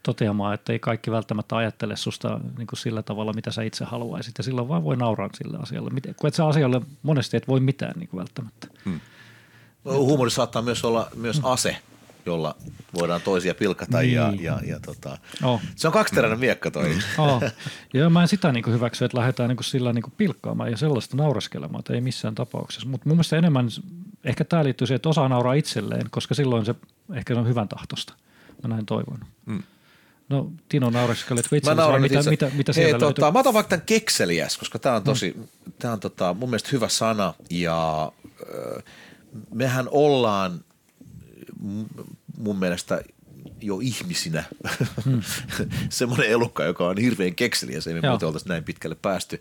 [0.02, 4.38] toteamaan, että ei kaikki välttämättä ajattele susta niin kuin sillä tavalla, mitä sä itse haluaisit.
[4.38, 5.90] Ja silloin vaan voi nauraa sille asialle.
[6.16, 8.68] Kun et sä asialle monesti et voi mitään niin kuin välttämättä.
[8.84, 9.00] Hmm.
[9.84, 11.44] Huumori saattaa myös olla myös hmm.
[11.44, 11.76] ase,
[12.26, 12.56] jolla
[12.94, 14.14] voidaan toisia pilkata niin.
[14.14, 15.60] ja, ja, ja tota, oh.
[15.76, 16.40] se on kaksiteräinen mm.
[16.40, 16.96] miekka toi.
[17.18, 17.42] Oh.
[17.94, 21.78] Ja mä en sitä niin hyväksy, että lähdetään niin sillä niin pilkkaamaan ja sellaista nauraskelemaan,
[21.78, 22.88] että ei missään tapauksessa.
[22.88, 23.68] Mutta mun mielestä enemmän,
[24.24, 26.74] ehkä tämä liittyy siihen, että osaa nauraa itselleen, koska silloin se
[27.14, 28.14] ehkä se on hyvän tahtosta.
[28.62, 29.18] Mä näin toivon.
[29.46, 29.62] Mm.
[30.28, 32.30] No Tino naureskelet vitsillä, mitä, itse.
[32.30, 35.72] mitä, mitä siellä Hei, tota, Mä otan vaikka tämän kekseliäs, koska tämä on tosi, mm.
[35.78, 38.12] tämä on tota, mun mielestä hyvä sana ja
[38.76, 38.82] äh,
[39.54, 40.64] mehän ollaan
[42.38, 43.02] mun mielestä
[43.62, 44.44] jo ihmisinä
[45.04, 45.22] hmm.
[45.88, 49.40] semmoinen elukka, joka on hirveän kekseliä, se ei muuten oltaisi näin pitkälle päästy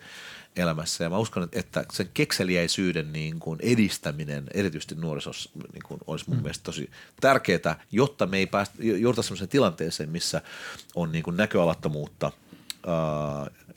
[0.56, 1.04] elämässä.
[1.04, 6.38] Ja mä uskon, että sen kekseliäisyyden niin kuin edistäminen, erityisesti nuorisossa, niin kuin olisi mun
[6.38, 6.44] hmm.
[6.44, 6.90] mielestä tosi
[7.22, 10.42] tärkeää, jotta me ei päästä, jouduta sellaiseen tilanteeseen, missä
[10.96, 12.32] on niin kuin näköalattomuutta–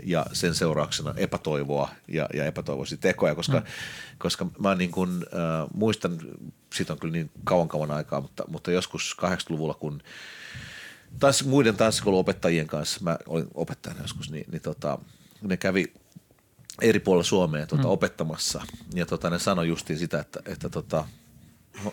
[0.04, 3.66] ja sen seurauksena epätoivoa ja, ja epätoivoisia tekoja, koska, mm.
[4.18, 6.18] koska mä niin kuin, äh, muistan,
[6.74, 10.02] siitä on kyllä niin kauan kauan aikaa, mutta, mutta joskus 80-luvulla, kun
[11.18, 14.98] taas muiden tanssikouluopettajien kanssa, mä olin opettajana joskus, niin, niin tota,
[15.42, 15.92] ne kävi
[16.80, 17.90] eri puolilla Suomea tuota, mm.
[17.90, 18.62] opettamassa
[18.94, 21.04] ja tota, ne sanoi justiin sitä, että, että tota,
[21.84, 21.92] No,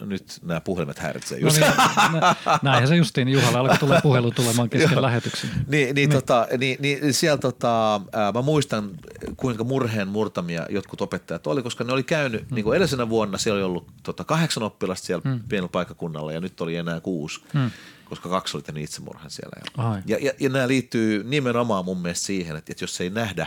[0.00, 1.60] no nyt nämä puhelimet häiritsee just.
[1.60, 2.22] No niin,
[2.62, 5.50] näinhän se justiin Juhalla alkoi tulla puhelu tulemaan kesken lähetyksen.
[5.50, 6.10] Niin, niin, niin.
[6.10, 8.90] Tota, niin, niin siellä tota, ää, mä muistan
[9.36, 12.54] kuinka murheen murtamia jotkut opettajat oli, koska ne oli käynyt, hmm.
[12.54, 15.40] niin kuin edellisenä vuonna siellä oli ollut tota, kahdeksan oppilasta siellä hmm.
[15.48, 17.40] pienellä paikakunnalla ja nyt oli enää kuusi.
[17.54, 17.70] Hmm
[18.08, 19.62] koska kaksi oli tehnyt itsemurhan siellä.
[19.76, 23.46] Ja, ja, ja, ja nämä liittyy nimenomaan mun mielestä siihen, että, että jos ei nähdä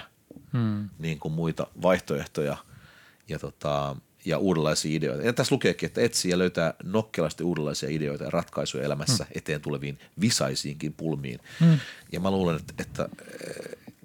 [0.53, 0.89] hmm.
[0.99, 2.57] niin kuin muita vaihtoehtoja
[3.29, 5.23] ja tota, ja uudenlaisia ideoita.
[5.23, 9.31] Ja tässä lukeekin, että etsii ja löytää nokkelasti uudenlaisia ideoita ja ratkaisuja elämässä hmm.
[9.35, 11.39] eteen tuleviin visaisiinkin pulmiin.
[11.59, 11.79] Hmm.
[12.11, 13.09] Ja mä luulen, että, että,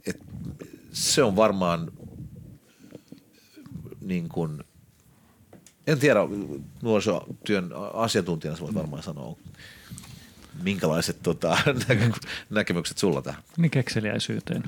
[0.07, 0.25] että
[0.93, 1.93] se on varmaan
[4.01, 4.65] niin kuin,
[5.87, 6.21] en tiedä,
[6.83, 9.37] nuorisotyön asiantuntijana voit varmaan sanoa,
[10.63, 11.59] minkälaiset tota,
[12.51, 13.43] näkemykset sulla tähän?
[13.57, 14.63] Niin kekseliäisyyteen.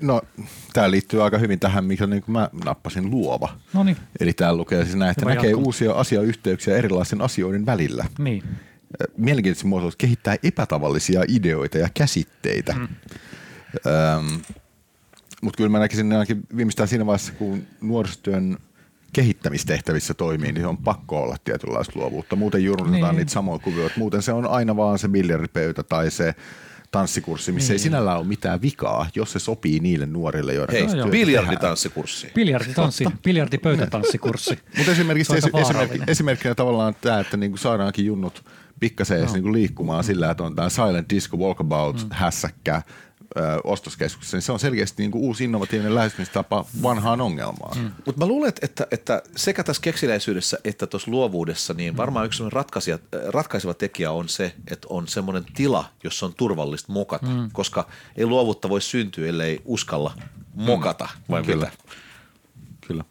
[0.00, 0.22] No,
[0.72, 3.48] tämä liittyy aika hyvin tähän, mikä niin mä nappasin luova.
[3.72, 3.96] Noniin.
[4.20, 5.66] Eli täällä lukee siis näin, että Hyvä näkee jatko.
[5.66, 8.04] uusia asiayhteyksiä erilaisten asioiden välillä.
[8.18, 8.42] Niin.
[9.16, 12.72] Mielenkiintoisesti muotoilut kehittää epätavallisia ideoita ja käsitteitä.
[12.72, 12.88] Mm.
[13.86, 14.40] Öm,
[15.42, 18.56] mutta kyllä mä näkisin ainakin viimeistään siinä vaiheessa, kun nuorisotyön
[19.12, 22.36] kehittämistehtävissä toimii, niin on pakko olla tietynlaista luovuutta.
[22.36, 23.18] Muuten jurnutetaan niin.
[23.18, 23.94] niitä samoja kuvioita.
[23.98, 26.34] Muuten se on aina vaan se miljardipöytä tai se
[26.90, 27.74] tanssikurssi, missä niin.
[27.74, 32.30] ei sinällään ole mitään vikaa, jos se sopii niille nuorille, joiden Hei, kanssa biljarditanssikurssi.
[32.34, 34.58] Biljarditanssi, biljardipöytätanssikurssi.
[34.76, 38.44] Mutta esimerkiksi esi- esimerkki, esimerkkinä tavallaan tämä, että niinku saadaankin junnut
[38.80, 39.32] pikkasen no.
[39.32, 40.06] niinku liikkumaan mm.
[40.06, 42.08] sillä, että on tämä silent disco walkabout mm.
[42.10, 42.82] hässäkkä,
[43.64, 47.78] ostoskeskuksessa, niin se on selkeästi niin kuin uusi innovatiivinen lähestymistapa vanhaan ongelmaan.
[47.78, 47.90] Mm.
[48.06, 51.96] Mutta mä luulen, että, että sekä tässä keksiläisyydessä että tuossa luovuudessa, niin mm.
[51.96, 52.42] varmaan yksi
[53.28, 57.50] ratkaiseva tekijä on se, että on semmoinen tila, jossa on turvallista mokata, mm.
[57.52, 60.14] koska ei luovuutta voi syntyä, ellei uskalla
[60.54, 61.22] mokata, mm.
[61.28, 61.70] vai Kyllä.
[62.86, 63.04] Kyllä.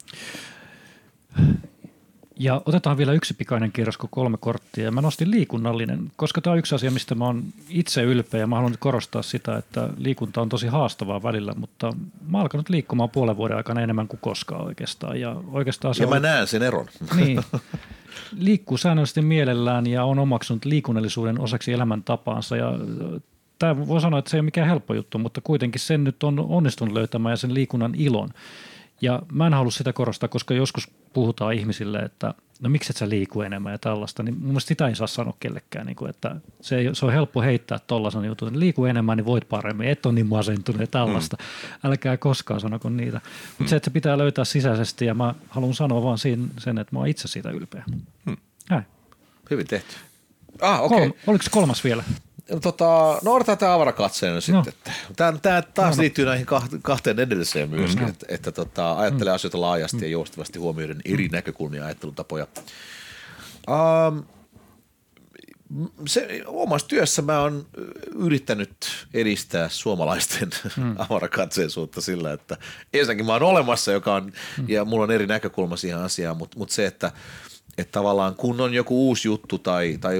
[2.39, 4.91] Ja otetaan vielä yksi pikainen kierros, kun kolme korttia.
[4.91, 8.55] Mä nostin liikunnallinen, koska tämä on yksi asia, mistä mä oon itse ylpeä ja mä
[8.55, 11.93] haluan korostaa sitä, että liikunta on tosi haastavaa välillä, mutta
[12.27, 15.19] mä oon alkanut liikkumaan puolen vuoden aikana enemmän kuin koskaan oikeastaan.
[15.19, 16.86] Ja, oikeastaan se ja on, mä näen sen eron.
[17.15, 17.41] Niin,
[18.38, 22.71] liikkuu säännöllisesti mielellään ja on omaksunut liikunnallisuuden osaksi elämäntapaansa ja
[23.59, 26.39] tämä voi sanoa, että se ei ole mikään helppo juttu, mutta kuitenkin sen nyt on
[26.39, 28.29] onnistunut löytämään ja sen liikunnan ilon.
[29.02, 33.10] Ja mä en halua sitä korostaa, koska joskus puhutaan ihmisille, että no miksi et sä
[33.10, 36.36] liiku enemmän ja tällaista, niin mun mielestä sitä ei saa sanoa kellekään, niin kuin, että
[36.62, 40.06] se, ei, se on helppo heittää tollaisen jutun, että liiku enemmän, niin voit paremmin, et
[40.06, 41.38] ole niin masentunut ja tällaista.
[41.39, 41.89] Mm.
[41.89, 43.22] Älkää koskaan sanoko niitä.
[43.48, 43.68] Mutta mm.
[43.68, 47.00] se, että se pitää löytää sisäisesti ja mä haluan sanoa vaan siinä, sen, että mä
[47.00, 47.84] oon itse siitä ylpeä.
[48.26, 48.38] Mm.
[49.50, 49.96] Hyvin tehty.
[50.62, 50.98] Ah, okei.
[50.98, 51.10] Okay.
[51.10, 52.04] Kol- oliko kolmas vielä?
[52.62, 54.41] Tota, no otetaan tämä avarakatseen no.
[54.41, 54.74] sitten.
[55.16, 56.02] Tämä, tämä taas no.
[56.02, 56.46] liittyy näihin
[56.82, 58.10] kahteen edelliseen myöskin, mm.
[58.10, 59.36] että, että tota, ajattelee mm.
[59.36, 60.04] asioita laajasti mm.
[60.04, 62.48] ja joustavasti huomioiden eri näkökulmia ja ajattelutapoja.
[64.08, 64.24] Um,
[66.08, 67.66] se, omassa työssä mä oon
[68.16, 70.96] yrittänyt edistää suomalaisten mm.
[71.10, 72.58] avarakatseisuutta sillä, että
[72.93, 74.24] ensinnäkin mä oon olemassa, joka on,
[74.58, 74.66] mm.
[74.68, 77.12] ja mulla on eri näkökulma siihen asiaan, mutta, mutta se, että–
[77.78, 80.19] että tavallaan kun on joku uusi juttu tai, tai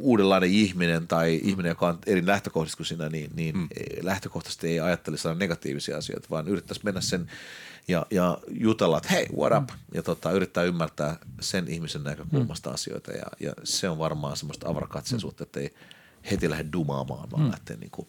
[0.00, 3.68] uudenlainen ihminen tai ihminen, joka on eri lähtökohdista kuin sinä, niin, niin mm.
[4.02, 7.30] lähtökohtaisesti ei ajattele negatiivisia asioita, vaan yrittäisi mennä sen
[7.88, 12.74] ja, ja jutella, että hei, what up, ja tota, yrittää ymmärtää sen ihmisen näkökulmasta mm.
[12.74, 15.74] asioita ja, ja se on varmaan semmoista avarakatseisuutta, että ei
[16.30, 17.50] heti lähde dumaamaan, vaan mm.
[17.50, 18.08] lähtee niin kuin,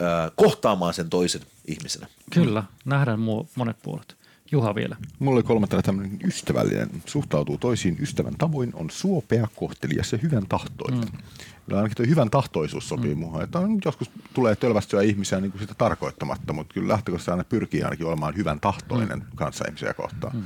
[0.00, 2.06] ö, kohtaamaan sen toisen ihmisenä.
[2.30, 3.20] Kyllä, nähdään
[3.56, 4.15] monet puolet.
[4.52, 4.96] Juha vielä.
[5.18, 11.00] Mulla oli kolmantena tämmöinen ystävällinen, suhtautuu toisiin ystävän tavoin, on suopea, kohtelias ja hyvän tahtoinen.
[11.00, 11.18] Mm.
[11.66, 13.20] Kyllä ainakin tuo hyvän tahtoisuus sopii mm.
[13.20, 13.42] muuhun.
[13.42, 17.82] Että on, joskus tulee tölvästyä ihmisiä niin kuin sitä tarkoittamatta, mutta kyllä lähtökohtaisesti aina pyrkii
[17.82, 19.24] ainakin olemaan hyvän tahtoinen mm.
[19.34, 20.36] kanssa ihmisiä kohtaan.
[20.36, 20.42] Mm.